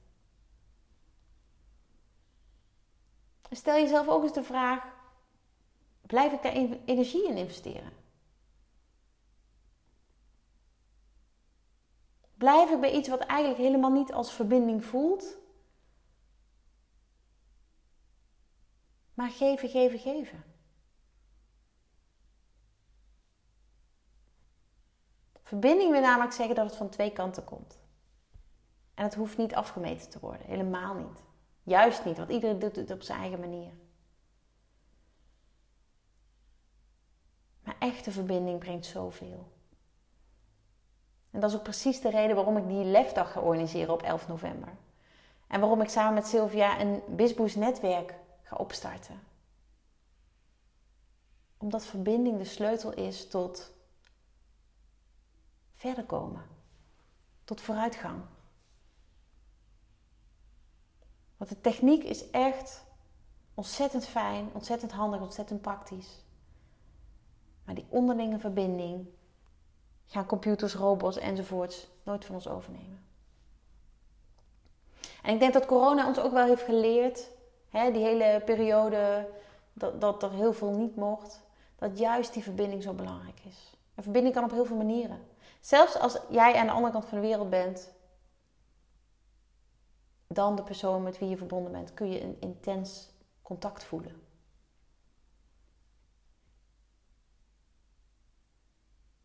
Stel 3.52 3.76
jezelf 3.76 4.08
ook 4.08 4.24
eens 4.24 4.34
de 4.34 4.44
vraag: 4.44 4.84
blijf 6.02 6.32
ik 6.32 6.42
daar 6.42 6.80
energie 6.86 7.28
in 7.28 7.38
investeren? 7.38 7.94
Blijf 12.34 12.70
ik 12.70 12.80
bij 12.80 12.92
iets 12.92 13.10
wat 13.10 13.20
eigenlijk 13.20 13.60
helemaal 13.60 13.92
niet 13.92 14.14
als 14.14 14.34
verbinding 14.34 14.86
voelt? 14.86 15.38
Maar 19.14 19.30
geven, 19.30 19.70
geven, 19.70 20.00
geven. 20.00 20.44
Verbinding 25.44 25.92
wil 25.92 26.02
namelijk 26.02 26.34
zeggen 26.34 26.56
dat 26.56 26.66
het 26.66 26.76
van 26.76 26.90
twee 26.90 27.12
kanten 27.12 27.44
komt. 27.44 27.83
En 28.94 29.04
het 29.04 29.16
hoeft 29.16 29.38
niet 29.38 29.56
afgemeten 29.56 30.10
te 30.10 30.20
worden, 30.20 30.48
helemaal 30.48 30.94
niet. 30.94 31.24
Juist 31.64 32.06
niet, 32.06 32.18
want 32.18 32.30
iedereen 32.30 32.60
doet 32.60 32.76
het 32.76 32.92
op 32.92 33.02
zijn 33.02 33.20
eigen 33.20 33.40
manier. 33.40 33.74
Maar 37.64 37.76
echte 37.80 38.12
verbinding 38.12 38.60
brengt 38.60 38.86
zoveel. 38.86 39.52
En 41.32 41.40
dat 41.40 41.50
is 41.50 41.56
ook 41.56 41.64
precies 41.64 42.02
de 42.02 42.10
reden 42.10 42.36
waarom 42.36 42.58
ik 42.58 42.68
die 42.68 42.84
lefdag 42.84 43.32
ga 43.32 43.40
organiseren 43.40 43.94
op 43.94 44.02
11 44.02 44.28
november. 44.28 44.74
En 45.48 45.60
waarom 45.60 45.82
ik 45.82 45.90
samen 45.90 46.14
met 46.14 46.28
Sylvia 46.28 46.80
een 46.80 47.02
Bizboes 47.08 47.56
netwerk 47.56 48.14
ga 48.42 48.56
opstarten. 48.56 49.20
Omdat 51.58 51.86
verbinding 51.86 52.38
de 52.38 52.46
sleutel 52.46 52.94
is 52.94 53.28
tot 53.28 53.72
verder 55.74 56.04
komen. 56.04 56.42
Tot 57.44 57.62
vooruitgang. 57.62 58.22
Want 61.44 61.56
de 61.56 61.70
techniek 61.70 62.04
is 62.04 62.30
echt 62.30 62.84
ontzettend 63.54 64.06
fijn, 64.06 64.50
ontzettend 64.54 64.92
handig, 64.92 65.22
ontzettend 65.22 65.62
praktisch. 65.62 66.24
Maar 67.66 67.76
die 67.76 67.86
onderlinge 67.90 68.40
verbinding 68.40 69.08
gaan 70.06 70.26
computers, 70.26 70.74
robots 70.74 71.18
enzovoorts 71.18 71.88
nooit 72.04 72.26
van 72.26 72.36
ons 72.36 72.48
overnemen. 72.48 73.06
En 75.24 75.34
ik 75.34 75.40
denk 75.40 75.54
dat 75.54 75.66
corona 75.66 76.08
ons 76.08 76.20
ook 76.20 76.32
wel 76.32 76.46
heeft 76.46 76.64
geleerd, 76.64 77.30
hè, 77.70 77.92
die 77.92 78.04
hele 78.04 78.42
periode 78.46 79.30
dat, 79.74 80.02
dat 80.02 80.24
er 80.24 80.32
heel 80.32 80.54
veel 80.54 80.72
niet 80.72 80.96
mocht, 80.96 81.42
dat 81.76 82.00
juist 82.00 82.34
die 82.34 82.44
verbinding 82.44 82.84
zo 82.84 82.94
belangrijk 82.94 83.40
is. 83.44 83.78
En 83.96 84.04
verbinding 84.04 84.36
kan 84.36 84.44
op 84.44 84.52
heel 84.52 84.66
veel 84.66 84.78
manieren. 84.78 85.28
Zelfs 85.60 86.00
als 86.00 86.18
jij 86.30 86.56
aan 86.56 86.66
de 86.66 86.72
andere 86.72 86.94
kant 86.94 87.06
van 87.06 87.22
de 87.22 87.28
wereld 87.28 87.50
bent, 87.50 87.93
dan 90.34 90.56
de 90.56 90.64
persoon 90.64 91.04
met 91.04 91.20
wie 91.20 91.30
je 91.30 91.38
verbonden 91.38 91.72
bent, 91.72 91.94
kun 91.94 92.10
je 92.10 92.22
een 92.22 92.38
intens 92.40 93.10
contact 93.42 93.84
voelen. 93.84 94.22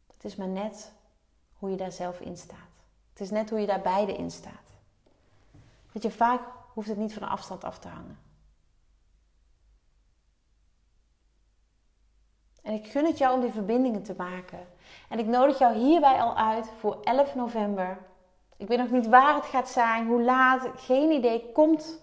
Het 0.07 0.25
is 0.25 0.37
maar 0.37 0.49
net 0.49 0.93
hoe 1.53 1.71
je 1.71 1.77
daar 1.77 1.93
zelf 1.93 2.21
in 2.21 2.37
staat. 2.37 2.59
Het 3.11 3.21
is 3.21 3.31
net 3.31 3.51
hoe 3.51 3.61
je 3.61 3.67
daar 3.67 3.83
beide 3.83 4.17
in 4.17 4.31
staat. 4.31 4.73
Dat 5.93 6.03
je 6.03 6.11
vaak 6.11 6.41
hoeft 6.73 6.89
het 6.89 6.99
niet 6.99 7.13
van 7.15 7.29
afstand 7.29 7.65
af 7.65 7.79
te 7.79 7.89
hangen. 7.89 8.19
En 12.63 12.75
ik 12.75 12.87
gun 12.87 13.05
het 13.05 13.19
jou 13.19 13.35
om 13.35 13.41
die 13.41 13.53
verbindingen 13.53 14.03
te 14.03 14.15
maken. 14.17 14.67
En 15.09 15.19
ik 15.19 15.27
nodig 15.27 15.59
jou 15.59 15.75
hierbij 15.75 16.21
al 16.21 16.37
uit 16.37 16.71
voor 16.79 17.01
11 17.03 17.35
november. 17.35 17.99
Ik 18.59 18.69
weet 18.69 18.79
nog 18.79 18.91
niet 18.91 19.07
waar 19.07 19.35
het 19.35 19.45
gaat 19.45 19.69
zijn, 19.69 20.07
hoe 20.07 20.23
laat, 20.23 20.69
geen 20.77 21.11
idee. 21.11 21.53
Komt, 21.53 22.03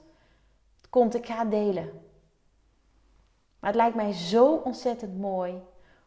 komt, 0.89 1.15
ik 1.15 1.25
ga 1.25 1.39
het 1.39 1.51
delen. 1.51 2.01
Maar 3.59 3.69
het 3.69 3.75
lijkt 3.75 3.95
mij 3.95 4.11
zo 4.11 4.55
ontzettend 4.55 5.17
mooi 5.17 5.63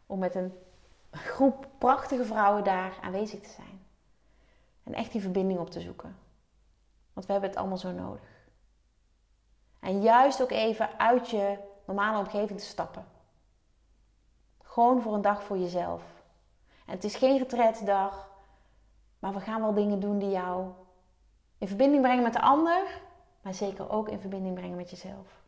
om 0.07 0.19
met 0.19 0.35
een 0.35 0.53
groep 1.11 1.69
prachtige 1.79 2.25
vrouwen 2.25 2.65
daar 2.65 2.99
aanwezig 3.03 3.41
te 3.41 3.49
zijn. 3.49 3.87
En 4.85 4.95
echt 4.95 5.13
die 5.13 5.21
verbinding 5.21 5.61
op 5.61 5.71
te 5.71 5.81
zoeken. 5.81 6.17
Want 7.13 7.27
we 7.27 7.33
hebben 7.33 7.51
het 7.51 7.59
allemaal 7.59 7.79
zo 7.79 7.91
nodig. 7.91 8.47
En 9.81 10.03
juist 10.03 10.43
ook 10.43 10.51
even 10.51 10.99
uit 10.99 11.31
je 11.31 11.59
normale 11.85 12.19
omgeving 12.19 12.59
te 12.59 12.67
stappen. 12.67 13.07
Gewoon 14.63 15.03
voor 15.03 15.15
een 15.15 15.23
dag 15.23 15.43
voor 15.43 15.59
jezelf. 15.59 16.03
En 16.87 16.95
het 16.95 17.05
is 17.05 17.17
geen 17.17 17.39
retretdag, 17.39 18.28
maar 19.19 19.33
we 19.33 19.41
gaan 19.41 19.61
wel 19.61 19.75
dingen 19.75 20.01
doen 20.01 20.19
die 20.19 20.31
jou 20.31 20.71
in 21.59 21.69
verbinding 21.69 22.03
brengen 22.03 22.23
met 22.23 22.33
de 22.33 22.41
ander, 22.41 23.01
maar 23.43 23.55
zeker 23.55 23.91
ook 23.91 24.09
in 24.09 24.19
verbinding 24.19 24.55
brengen 24.55 24.77
met 24.77 24.91
jezelf. 24.91 25.43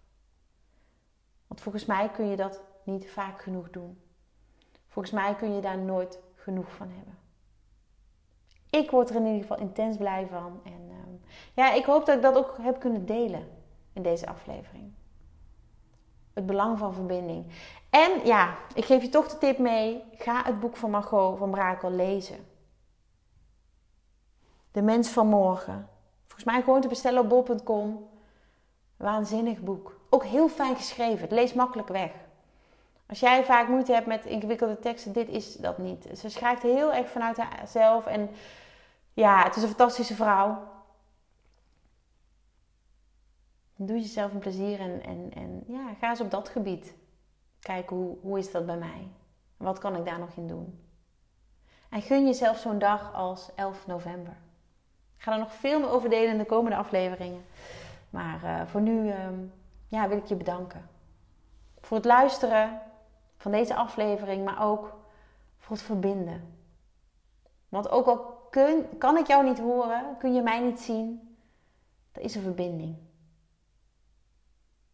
Want 1.46 1.60
volgens 1.60 1.84
mij 1.84 2.08
kun 2.08 2.26
je 2.26 2.36
dat 2.36 2.62
niet 2.84 3.10
vaak 3.10 3.42
genoeg 3.42 3.70
doen. 3.70 4.00
Volgens 4.88 5.14
mij 5.14 5.34
kun 5.34 5.54
je 5.54 5.60
daar 5.60 5.78
nooit 5.78 6.18
genoeg 6.34 6.72
van 6.72 6.88
hebben. 6.90 7.18
Ik 8.70 8.90
word 8.90 9.10
er 9.10 9.16
in 9.16 9.24
ieder 9.24 9.40
geval 9.40 9.58
intens 9.58 9.96
blij 9.96 10.26
van. 10.30 10.60
En 10.64 10.88
ehm, 10.90 11.14
ja, 11.54 11.72
ik 11.72 11.84
hoop 11.84 12.06
dat 12.06 12.16
ik 12.16 12.22
dat 12.22 12.36
ook 12.36 12.56
heb 12.60 12.80
kunnen 12.80 13.06
delen 13.06 13.48
in 13.92 14.02
deze 14.02 14.26
aflevering. 14.26 14.92
Het 16.32 16.46
belang 16.46 16.78
van 16.78 16.94
verbinding. 16.94 17.46
En 17.90 18.26
ja, 18.26 18.56
ik 18.74 18.84
geef 18.84 19.02
je 19.02 19.08
toch 19.08 19.28
de 19.28 19.38
tip 19.38 19.58
mee. 19.58 20.02
Ga 20.12 20.44
het 20.44 20.60
boek 20.60 20.76
van 20.76 20.90
Margot 20.90 21.38
van 21.38 21.50
Brakel 21.50 21.90
lezen. 21.90 22.46
De 24.72 24.82
Mens 24.82 25.08
van 25.08 25.26
Morgen. 25.26 25.88
Volgens 26.26 26.44
mij 26.44 26.62
gewoon 26.62 26.80
te 26.80 26.88
bestellen 26.88 27.20
op 27.20 27.28
bol.com. 27.28 28.08
Waanzinnig 28.96 29.60
boek. 29.60 30.00
Ook 30.10 30.24
heel 30.24 30.48
fijn 30.48 30.76
geschreven. 30.76 31.20
Het 31.20 31.30
leest 31.30 31.54
makkelijk 31.54 31.88
weg. 31.88 32.10
Als 33.06 33.20
jij 33.20 33.44
vaak 33.44 33.68
moeite 33.68 33.92
hebt 33.92 34.06
met 34.06 34.24
ingewikkelde 34.24 34.78
teksten, 34.78 35.12
dit 35.12 35.28
is 35.28 35.54
dat 35.54 35.78
niet. 35.78 36.08
Ze 36.16 36.28
schrijft 36.28 36.62
heel 36.62 36.92
erg 36.92 37.08
vanuit 37.08 37.36
haarzelf. 37.36 38.06
En 38.06 38.30
ja, 39.12 39.42
het 39.42 39.56
is 39.56 39.62
een 39.62 39.68
fantastische 39.68 40.14
vrouw. 40.14 40.68
Doe 43.76 44.00
jezelf 44.00 44.32
een 44.32 44.38
plezier 44.38 44.80
en, 44.80 45.02
en, 45.02 45.30
en 45.34 45.64
ja, 45.66 45.94
ga 46.00 46.10
eens 46.10 46.20
op 46.20 46.30
dat 46.30 46.48
gebied. 46.48 46.94
Kijken 47.60 47.96
hoe, 47.96 48.16
hoe 48.20 48.38
is 48.38 48.50
dat 48.50 48.66
bij 48.66 48.76
mij? 48.76 49.08
Wat 49.56 49.78
kan 49.78 49.96
ik 49.96 50.04
daar 50.04 50.18
nog 50.18 50.34
in 50.36 50.46
doen? 50.46 50.84
En 51.90 52.02
gun 52.02 52.26
jezelf 52.26 52.58
zo'n 52.58 52.78
dag 52.78 53.14
als 53.14 53.50
11 53.54 53.86
november. 53.86 54.36
Ik 55.20 55.26
ga 55.26 55.32
er 55.32 55.38
nog 55.38 55.54
veel 55.54 55.80
meer 55.80 55.90
over 55.90 56.10
delen 56.10 56.30
in 56.30 56.38
de 56.38 56.44
komende 56.44 56.76
afleveringen. 56.76 57.44
Maar 58.10 58.44
uh, 58.44 58.66
voor 58.66 58.80
nu 58.80 59.10
ehm, 59.10 59.44
ja, 59.88 60.08
wil 60.08 60.16
ik 60.16 60.24
je 60.24 60.34
bedanken. 60.34 60.88
Voor 61.80 61.96
het 61.96 62.06
luisteren 62.06 62.80
van 63.36 63.50
deze 63.50 63.74
aflevering, 63.74 64.44
maar 64.44 64.62
ook 64.62 64.96
voor 65.58 65.76
het 65.76 65.84
verbinden. 65.84 66.58
Want 67.68 67.90
ook 67.90 68.06
al 68.06 68.18
kun, 68.50 68.98
kan 68.98 69.16
ik 69.16 69.26
jou 69.26 69.44
niet 69.44 69.58
horen, 69.58 70.16
kun 70.18 70.34
je 70.34 70.42
mij 70.42 70.60
niet 70.60 70.80
zien, 70.80 71.36
er 72.12 72.20
is 72.20 72.34
een 72.34 72.42
verbinding. 72.42 72.96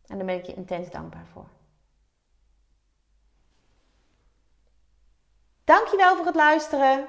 En 0.06 0.16
daar 0.16 0.26
ben 0.26 0.38
ik 0.38 0.46
je 0.46 0.54
intens 0.54 0.90
dankbaar 0.90 1.26
voor. 1.32 1.48
Dankjewel 5.64 6.16
voor 6.16 6.26
het 6.26 6.34
luisteren. 6.34 7.08